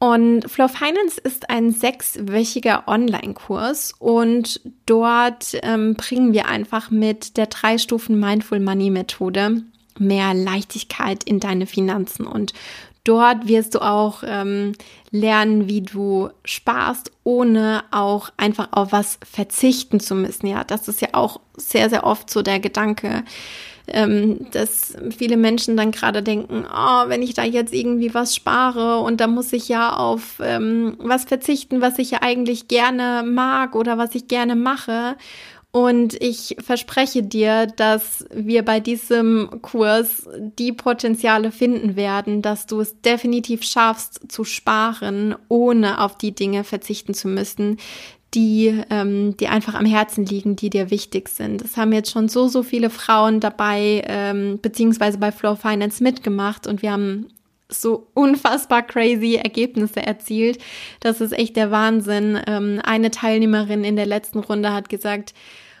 Und 0.00 0.50
Flow 0.50 0.66
Finance 0.66 1.20
ist 1.22 1.50
ein 1.50 1.70
sechswöchiger 1.70 2.88
Online-Kurs 2.88 3.94
und 4.00 4.60
dort 4.86 5.56
ähm, 5.62 5.94
bringen 5.94 6.32
wir 6.32 6.48
einfach 6.48 6.90
mit 6.90 7.36
der 7.36 7.46
drei 7.46 7.78
Stufen 7.78 8.18
Mindful 8.18 8.58
Money 8.58 8.90
Methode 8.90 9.62
mehr 9.98 10.34
Leichtigkeit 10.34 11.24
in 11.24 11.40
deine 11.40 11.66
Finanzen 11.66 12.26
und 12.26 12.52
Dort 13.04 13.46
wirst 13.46 13.74
du 13.74 13.80
auch 13.80 14.22
ähm, 14.26 14.72
lernen, 15.10 15.68
wie 15.68 15.82
du 15.82 16.30
sparst, 16.46 17.12
ohne 17.22 17.84
auch 17.90 18.30
einfach 18.38 18.68
auf 18.72 18.92
was 18.92 19.18
verzichten 19.22 20.00
zu 20.00 20.14
müssen. 20.14 20.46
Ja, 20.46 20.64
das 20.64 20.88
ist 20.88 21.02
ja 21.02 21.08
auch 21.12 21.38
sehr, 21.54 21.90
sehr 21.90 22.04
oft 22.04 22.30
so 22.30 22.40
der 22.40 22.60
Gedanke, 22.60 23.24
ähm, 23.88 24.46
dass 24.52 24.96
viele 25.14 25.36
Menschen 25.36 25.76
dann 25.76 25.92
gerade 25.92 26.22
denken, 26.22 26.64
oh, 26.66 27.08
wenn 27.08 27.20
ich 27.20 27.34
da 27.34 27.44
jetzt 27.44 27.74
irgendwie 27.74 28.14
was 28.14 28.34
spare 28.34 29.00
und 29.00 29.20
da 29.20 29.26
muss 29.26 29.52
ich 29.52 29.68
ja 29.68 29.94
auf 29.94 30.40
ähm, 30.40 30.96
was 30.98 31.24
verzichten, 31.24 31.82
was 31.82 31.98
ich 31.98 32.12
ja 32.12 32.22
eigentlich 32.22 32.68
gerne 32.68 33.22
mag 33.26 33.76
oder 33.76 33.98
was 33.98 34.14
ich 34.14 34.28
gerne 34.28 34.56
mache. 34.56 35.16
Und 35.74 36.14
ich 36.22 36.54
verspreche 36.60 37.24
dir, 37.24 37.66
dass 37.66 38.24
wir 38.32 38.64
bei 38.64 38.78
diesem 38.78 39.60
Kurs 39.60 40.28
die 40.56 40.70
Potenziale 40.70 41.50
finden 41.50 41.96
werden, 41.96 42.42
dass 42.42 42.66
du 42.66 42.78
es 42.78 43.00
definitiv 43.00 43.64
schaffst 43.64 44.30
zu 44.30 44.44
sparen, 44.44 45.34
ohne 45.48 46.00
auf 46.00 46.16
die 46.16 46.32
Dinge 46.32 46.62
verzichten 46.62 47.12
zu 47.12 47.26
müssen, 47.26 47.78
die 48.34 48.82
ähm, 48.88 49.36
die 49.36 49.48
einfach 49.48 49.74
am 49.74 49.84
Herzen 49.84 50.24
liegen, 50.24 50.54
die 50.54 50.70
dir 50.70 50.92
wichtig 50.92 51.28
sind. 51.28 51.60
Es 51.60 51.76
haben 51.76 51.92
jetzt 51.92 52.12
schon 52.12 52.28
so, 52.28 52.46
so 52.46 52.62
viele 52.62 52.88
Frauen 52.88 53.40
dabei, 53.40 54.04
ähm, 54.06 54.60
beziehungsweise 54.62 55.18
bei 55.18 55.32
Flow 55.32 55.56
Finance 55.56 56.00
mitgemacht 56.04 56.68
und 56.68 56.82
wir 56.82 56.92
haben 56.92 57.26
so 57.68 58.06
unfassbar 58.14 58.82
crazy 58.82 59.40
Ergebnisse 59.42 60.06
erzielt. 60.06 60.58
Das 61.00 61.20
ist 61.20 61.32
echt 61.32 61.56
der 61.56 61.72
Wahnsinn. 61.72 62.38
Ähm, 62.46 62.80
eine 62.84 63.10
Teilnehmerin 63.10 63.82
in 63.82 63.96
der 63.96 64.06
letzten 64.06 64.38
Runde 64.38 64.72
hat 64.72 64.88
gesagt, 64.88 65.34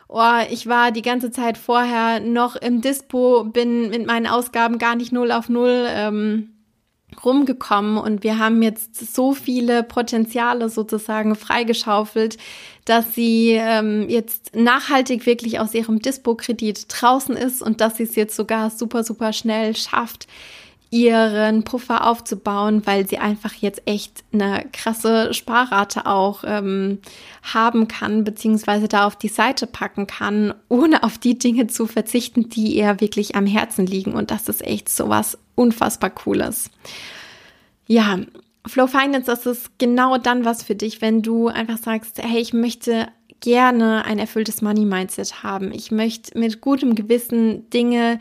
oh, 0.08 0.40
ich 0.50 0.66
war 0.66 0.92
die 0.92 1.02
ganze 1.02 1.30
Zeit 1.30 1.58
vorher 1.58 2.20
noch 2.20 2.56
im 2.56 2.80
Dispo, 2.80 3.44
bin 3.44 3.90
mit 3.90 4.06
meinen 4.06 4.26
Ausgaben 4.26 4.78
gar 4.78 4.94
nicht 4.96 5.12
null 5.12 5.32
auf 5.32 5.48
null 5.48 5.86
ähm, 5.88 6.50
rumgekommen 7.24 7.98
und 7.98 8.22
wir 8.22 8.38
haben 8.38 8.62
jetzt 8.62 9.14
so 9.14 9.34
viele 9.34 9.82
Potenziale 9.82 10.68
sozusagen 10.68 11.34
freigeschaufelt, 11.36 12.38
dass 12.84 13.14
sie 13.14 13.52
ähm, 13.52 14.08
jetzt 14.08 14.54
nachhaltig 14.56 15.26
wirklich 15.26 15.60
aus 15.60 15.74
ihrem 15.74 16.00
Dispo-Kredit 16.00 16.86
draußen 16.88 17.36
ist 17.36 17.62
und 17.62 17.80
dass 17.80 17.96
sie 17.96 18.02
es 18.04 18.16
jetzt 18.16 18.36
sogar 18.36 18.70
super, 18.70 19.04
super 19.04 19.32
schnell 19.32 19.76
schafft, 19.76 20.26
ihren 20.94 21.64
Puffer 21.64 22.06
aufzubauen, 22.06 22.82
weil 22.84 23.08
sie 23.08 23.18
einfach 23.18 23.52
jetzt 23.54 23.82
echt 23.84 24.22
eine 24.32 24.64
krasse 24.72 25.34
Sparrate 25.34 26.06
auch 26.06 26.44
ähm, 26.46 27.00
haben 27.42 27.88
kann, 27.88 28.22
beziehungsweise 28.22 28.86
da 28.86 29.04
auf 29.04 29.16
die 29.16 29.26
Seite 29.26 29.66
packen 29.66 30.06
kann, 30.06 30.54
ohne 30.68 31.02
auf 31.02 31.18
die 31.18 31.36
Dinge 31.36 31.66
zu 31.66 31.88
verzichten, 31.88 32.48
die 32.48 32.76
ihr 32.76 33.00
wirklich 33.00 33.34
am 33.34 33.44
Herzen 33.44 33.86
liegen. 33.86 34.12
Und 34.12 34.30
das 34.30 34.48
ist 34.48 34.64
echt 34.64 34.88
so 34.88 35.08
was 35.08 35.36
unfassbar 35.56 36.10
Cooles. 36.10 36.70
Ja, 37.88 38.20
Flow 38.64 38.86
Finance, 38.86 39.26
das 39.26 39.46
ist 39.46 39.76
genau 39.78 40.16
dann 40.16 40.44
was 40.44 40.62
für 40.62 40.76
dich, 40.76 41.02
wenn 41.02 41.22
du 41.22 41.48
einfach 41.48 41.78
sagst, 41.78 42.22
hey, 42.22 42.40
ich 42.40 42.52
möchte 42.52 43.08
gerne 43.40 44.04
ein 44.04 44.20
erfülltes 44.20 44.62
Money 44.62 44.84
Mindset 44.84 45.42
haben. 45.42 45.72
Ich 45.72 45.90
möchte 45.90 46.38
mit 46.38 46.60
gutem 46.60 46.94
Gewissen 46.94 47.68
Dinge 47.70 48.20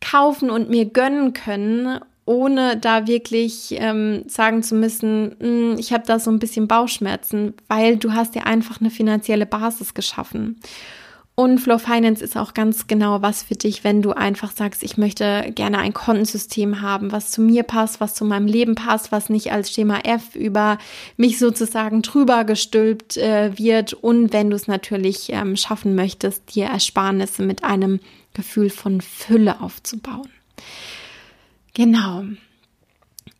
kaufen 0.00 0.50
und 0.50 0.70
mir 0.70 0.86
gönnen 0.86 1.32
können, 1.32 2.00
ohne 2.24 2.76
da 2.76 3.06
wirklich 3.06 3.74
ähm, 3.78 4.24
sagen 4.28 4.62
zu 4.62 4.74
müssen, 4.74 5.34
hm, 5.40 5.76
ich 5.78 5.92
habe 5.92 6.04
da 6.06 6.18
so 6.18 6.30
ein 6.30 6.38
bisschen 6.38 6.68
Bauchschmerzen, 6.68 7.54
weil 7.68 7.96
du 7.96 8.12
hast 8.12 8.34
ja 8.34 8.42
einfach 8.42 8.80
eine 8.80 8.90
finanzielle 8.90 9.46
Basis 9.46 9.94
geschaffen. 9.94 10.60
Und 11.34 11.58
Flow 11.58 11.78
Finance 11.78 12.22
ist 12.22 12.36
auch 12.36 12.52
ganz 12.52 12.86
genau 12.86 13.22
was 13.22 13.42
für 13.42 13.54
dich, 13.54 13.82
wenn 13.82 14.02
du 14.02 14.12
einfach 14.12 14.50
sagst, 14.50 14.82
ich 14.82 14.98
möchte 14.98 15.50
gerne 15.54 15.78
ein 15.78 15.94
Kontensystem 15.94 16.82
haben, 16.82 17.12
was 17.12 17.30
zu 17.30 17.40
mir 17.40 17.62
passt, 17.62 17.98
was 17.98 18.14
zu 18.14 18.26
meinem 18.26 18.46
Leben 18.46 18.74
passt, 18.74 19.10
was 19.10 19.30
nicht 19.30 19.50
als 19.50 19.70
Schema 19.70 20.00
F 20.04 20.36
über 20.36 20.76
mich 21.16 21.38
sozusagen 21.38 22.02
drüber 22.02 22.44
gestülpt 22.44 23.16
äh, 23.16 23.56
wird. 23.56 23.94
Und 23.94 24.34
wenn 24.34 24.50
du 24.50 24.56
es 24.56 24.68
natürlich 24.68 25.32
ähm, 25.32 25.56
schaffen 25.56 25.94
möchtest, 25.94 26.54
dir 26.54 26.66
Ersparnisse 26.66 27.42
mit 27.42 27.64
einem 27.64 28.00
Gefühl 28.34 28.70
von 28.70 29.00
Fülle 29.00 29.60
aufzubauen. 29.60 30.28
Genau. 31.74 32.24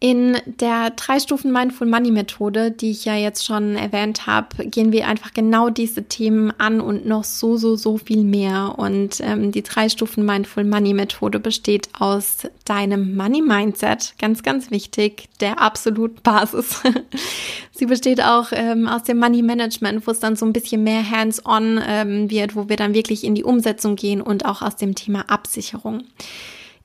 In 0.02 0.38
der 0.46 0.88
drei 0.88 1.20
Stufen 1.20 1.52
Mindful 1.52 1.86
Money 1.86 2.10
Methode, 2.10 2.70
die 2.70 2.90
ich 2.90 3.04
ja 3.04 3.16
jetzt 3.16 3.44
schon 3.44 3.76
erwähnt 3.76 4.26
habe, 4.26 4.64
gehen 4.64 4.92
wir 4.92 5.06
einfach 5.06 5.34
genau 5.34 5.68
diese 5.68 6.04
Themen 6.04 6.50
an 6.56 6.80
und 6.80 7.04
noch 7.04 7.22
so, 7.22 7.58
so, 7.58 7.76
so 7.76 7.98
viel 7.98 8.24
mehr. 8.24 8.76
Und 8.78 9.20
ähm, 9.20 9.52
die 9.52 9.62
drei 9.62 9.90
Stufen 9.90 10.24
Mindful 10.24 10.64
Money 10.64 10.94
Methode 10.94 11.38
besteht 11.38 11.90
aus 11.98 12.48
deinem 12.64 13.14
Money 13.14 13.42
Mindset, 13.42 14.14
ganz, 14.18 14.42
ganz 14.42 14.70
wichtig, 14.70 15.28
der 15.40 15.60
absolut 15.60 16.22
Basis. 16.22 16.80
Sie 17.72 17.84
besteht 17.84 18.22
auch 18.22 18.52
ähm, 18.52 18.88
aus 18.88 19.02
dem 19.02 19.18
Money 19.18 19.42
Management, 19.42 20.06
wo 20.06 20.12
es 20.12 20.18
dann 20.20 20.34
so 20.34 20.46
ein 20.46 20.54
bisschen 20.54 20.82
mehr 20.82 21.10
hands-on 21.10 21.78
ähm, 21.86 22.30
wird, 22.30 22.56
wo 22.56 22.70
wir 22.70 22.76
dann 22.76 22.94
wirklich 22.94 23.22
in 23.22 23.34
die 23.34 23.44
Umsetzung 23.44 23.96
gehen 23.96 24.22
und 24.22 24.46
auch 24.46 24.62
aus 24.62 24.76
dem 24.76 24.94
Thema 24.94 25.28
Absicherung. 25.28 26.04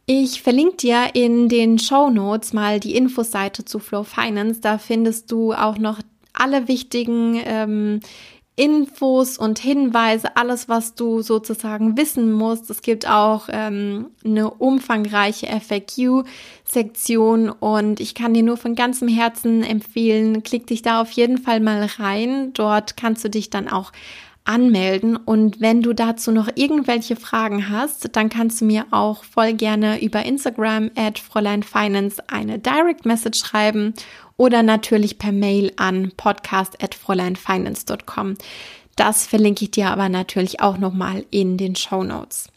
Ich 0.08 0.44
verlinke 0.44 0.78
dir 0.78 1.16
in 1.16 1.50
den 1.50 1.80
Show 1.80 2.12
Notes 2.12 2.54
mal 2.54 2.80
die 2.80 2.96
Infoseite 2.96 3.66
zu 3.66 3.80
Flow 3.80 4.04
Finance. 4.04 4.62
Da 4.62 4.78
findest 4.78 5.32
du 5.32 5.54
auch 5.54 5.80
noch 5.80 6.00
alle 6.32 6.68
wichtigen 6.68 7.42
ähm, 7.44 8.02
Infos 8.58 9.38
und 9.38 9.60
Hinweise, 9.60 10.38
alles, 10.38 10.70
was 10.70 10.96
du 10.96 11.22
sozusagen 11.22 11.98
wissen 11.98 12.32
musst. 12.32 12.70
Es 12.70 12.82
gibt 12.82 13.10
auch 13.10 13.50
ähm, 13.52 14.12
eine 14.24 14.52
umfangreiche 14.52 15.48
FAQ-Sektion 15.48 17.50
und 17.50 18.00
ich 18.00 18.16
kann 18.16 18.34
dir 18.34 18.44
nur 18.44 18.58
von 18.58 18.76
ganzem 18.76 19.10
Herzen 19.10 19.62
empfehlen, 19.62 20.42
klick 20.44 20.68
dich 20.68 20.84
da 20.84 21.02
auf 21.02 21.12
jeden 21.12 21.38
Fall 21.38 21.60
mal 21.60 21.84
rein. 21.98 22.54
Dort 22.54 22.96
kannst 22.96 23.26
du 23.26 23.30
dich 23.30 23.50
dann 23.50 23.68
auch 23.68 23.92
anmelden. 24.46 25.18
Und 25.18 25.60
wenn 25.60 25.82
du 25.82 25.94
dazu 25.94 26.32
noch 26.32 26.50
irgendwelche 26.56 27.16
Fragen 27.16 27.70
hast, 27.70 28.16
dann 28.16 28.30
kannst 28.30 28.62
du 28.62 28.66
mir 28.66 28.86
auch 28.92 29.24
voll 29.24 29.54
gerne 29.54 30.02
über 30.02 30.24
Instagram 30.24 30.92
at 30.96 31.20
Fräulein 31.20 31.64
Finance 31.64 32.24
eine 32.28 32.60
Direct 32.60 33.06
Message 33.06 33.40
schreiben 33.40 33.94
oder 34.38 34.64
natürlich 34.64 35.18
per 35.18 35.32
Mail 35.32 35.72
an 35.76 36.12
podcast 36.16 36.82
at 36.82 36.96
fräuleinfinance.com. 36.96 38.36
Das 38.96 39.28
verlinke 39.28 39.66
ich 39.66 39.72
dir 39.72 39.90
aber 39.90 40.10
natürlich 40.10 40.62
auch 40.62 40.78
nochmal 40.78 41.26
in 41.32 41.58
den 41.58 41.76
Show 41.76 42.04
Notes. 42.04 42.48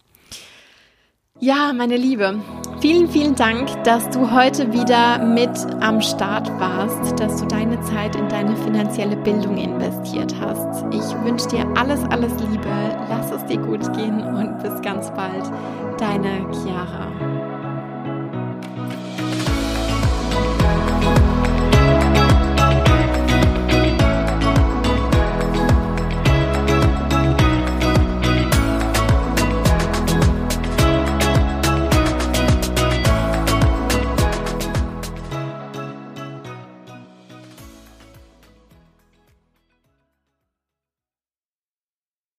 Ja, 1.40 1.72
meine 1.72 1.96
Liebe, 1.96 2.40
vielen, 2.80 3.08
vielen 3.08 3.36
Dank, 3.36 3.68
dass 3.84 4.10
du 4.10 4.28
heute 4.32 4.72
wieder 4.72 5.24
mit 5.24 5.50
am 5.80 6.00
Start 6.02 6.50
warst, 6.58 7.20
dass 7.20 7.40
du 7.40 7.46
deine 7.46 7.80
Zeit 7.82 8.16
in 8.16 8.28
deine 8.28 8.56
finanzielle 8.56 9.16
Bildung 9.18 9.56
investiert 9.56 10.34
hast. 10.40 10.84
Ich 10.92 11.24
wünsche 11.24 11.46
dir 11.46 11.64
alles, 11.76 12.02
alles 12.10 12.32
Liebe, 12.40 12.68
lass 13.08 13.30
es 13.30 13.46
dir 13.46 13.58
gut 13.58 13.92
gehen 13.96 14.20
und 14.20 14.60
bis 14.64 14.82
ganz 14.82 15.12
bald, 15.12 15.44
deine 16.00 16.44
Chiara. 16.50 17.37